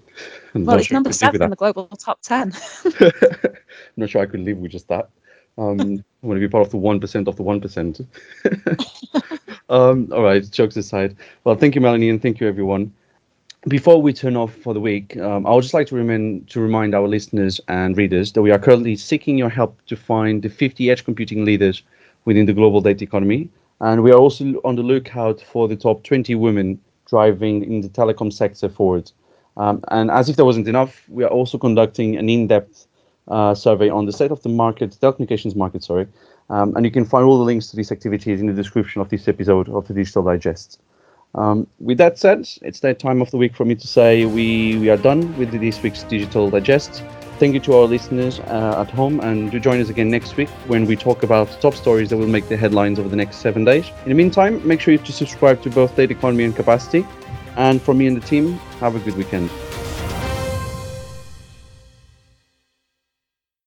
I'm 0.54 0.64
well, 0.64 0.76
it's 0.76 0.87
sure 0.87 0.94
number 0.94 1.12
seven 1.12 1.42
in 1.42 1.50
the 1.50 1.56
global 1.56 1.87
top 1.88 2.20
ten. 2.22 2.52
I'm 2.85 3.12
not 3.96 4.11
sure 4.11 4.22
I 4.22 4.26
could 4.26 4.40
live 4.40 4.59
with 4.59 4.70
just 4.70 4.88
that. 4.88 5.11
Um, 5.59 5.80
I 6.22 6.26
want 6.26 6.37
to 6.37 6.46
be 6.46 6.48
part 6.48 6.64
of 6.64 6.70
the 6.70 6.76
one 6.76 7.00
percent 7.00 7.26
of 7.26 7.37
the 7.37 7.42
one 7.42 7.61
percent. 7.61 8.00
um, 9.68 10.12
all 10.12 10.22
right, 10.22 10.48
jokes 10.48 10.76
aside. 10.76 11.16
Well, 11.44 11.56
thank 11.56 11.74
you, 11.74 11.80
Melanie, 11.80 12.09
and 12.09 12.22
thank 12.22 12.40
you, 12.40 12.46
everyone. 12.46 12.92
Before 13.68 14.00
we 14.00 14.12
turn 14.12 14.37
off 14.37 14.54
for 14.54 14.72
the 14.72 14.80
week, 14.80 15.16
um, 15.18 15.46
I 15.46 15.50
would 15.50 15.62
just 15.62 15.74
like 15.74 15.88
to 15.88 15.96
remind 15.96 16.48
to 16.50 16.61
remind 16.61 16.94
our 16.94 17.09
listeners 17.09 17.61
and 17.66 17.96
readers 17.96 18.33
that 18.33 18.42
we 18.42 18.52
are 18.52 18.59
currently 18.59 18.94
seeking 18.96 19.37
your 19.37 19.50
help 19.50 19.85
to 19.87 19.96
find 19.96 20.42
the 20.42 20.48
50 20.48 20.88
edge 20.88 21.04
computing 21.04 21.44
leaders 21.44 21.83
within 22.24 22.46
the 22.46 22.52
global 22.52 22.80
data 22.80 23.04
economy, 23.04 23.50
and 23.80 24.02
we 24.02 24.10
are 24.10 24.18
also 24.18 24.60
on 24.64 24.76
the 24.76 24.82
lookout 24.82 25.40
for 25.40 25.68
the 25.68 25.76
top 25.76 26.04
20 26.04 26.34
women 26.34 26.80
driving 27.06 27.64
in 27.64 27.80
the 27.80 27.88
telecom 27.88 28.32
sector 28.32 28.68
forward. 28.68 29.10
Um, 29.56 29.82
and 29.88 30.10
as 30.10 30.28
if 30.28 30.36
that 30.36 30.44
wasn't 30.44 30.68
enough, 30.68 31.04
we 31.08 31.24
are 31.24 31.30
also 31.30 31.58
conducting 31.58 32.16
an 32.16 32.28
in-depth 32.28 32.86
uh, 33.28 33.54
survey 33.54 33.88
on 33.88 34.06
the 34.06 34.12
state 34.12 34.30
of 34.30 34.42
the 34.42 34.48
market, 34.48 34.96
telecommunications 35.00 35.56
market, 35.56 35.84
sorry. 35.84 36.06
Um, 36.50 36.74
and 36.76 36.84
you 36.84 36.90
can 36.90 37.04
find 37.04 37.24
all 37.24 37.38
the 37.38 37.44
links 37.44 37.68
to 37.68 37.76
these 37.76 37.92
activities 37.92 38.40
in 38.40 38.46
the 38.46 38.52
description 38.52 39.00
of 39.00 39.08
this 39.08 39.28
episode 39.28 39.68
of 39.68 39.86
the 39.86 39.94
Digital 39.94 40.22
Digest. 40.22 40.80
Um, 41.34 41.66
with 41.78 41.98
that 41.98 42.18
said, 42.18 42.48
it's 42.62 42.80
that 42.80 42.98
time 42.98 43.22
of 43.22 43.30
the 43.30 43.36
week 43.36 43.54
for 43.54 43.64
me 43.64 43.76
to 43.76 43.86
say 43.86 44.24
we, 44.26 44.78
we 44.78 44.90
are 44.90 44.96
done 44.96 45.36
with 45.38 45.52
this 45.52 45.82
week's 45.82 46.02
Digital 46.04 46.50
Digest. 46.50 47.04
Thank 47.40 47.55
you 47.55 47.61
to 47.61 47.72
our 47.72 47.87
listeners 47.87 48.38
uh, 48.38 48.85
at 48.87 48.90
home 48.90 49.18
and 49.20 49.50
do 49.50 49.59
join 49.59 49.81
us 49.81 49.88
again 49.88 50.11
next 50.11 50.37
week 50.37 50.50
when 50.66 50.85
we 50.85 50.94
talk 50.94 51.22
about 51.22 51.48
top 51.62 51.74
stories 51.74 52.11
that 52.11 52.18
will 52.18 52.26
make 52.26 52.50
the 52.50 52.57
headlines 52.59 52.98
over 52.98 53.09
the 53.09 53.16
next 53.16 53.37
seven 53.37 53.64
days. 53.64 53.88
In 54.05 54.11
the 54.11 54.14
meantime, 54.14 54.61
make 54.68 54.79
sure 54.79 54.92
you 54.92 54.98
to 54.98 55.11
subscribe 55.11 55.62
to 55.62 55.70
both 55.70 55.96
Data 55.96 56.12
Economy 56.12 56.44
and 56.44 56.55
Capacity. 56.55 57.03
And 57.57 57.81
from 57.81 57.96
me 57.96 58.09
and 58.09 58.14
the 58.14 58.26
team, 58.26 58.59
have 58.81 58.94
a 58.94 58.98
good 58.98 59.16
weekend. 59.16 59.48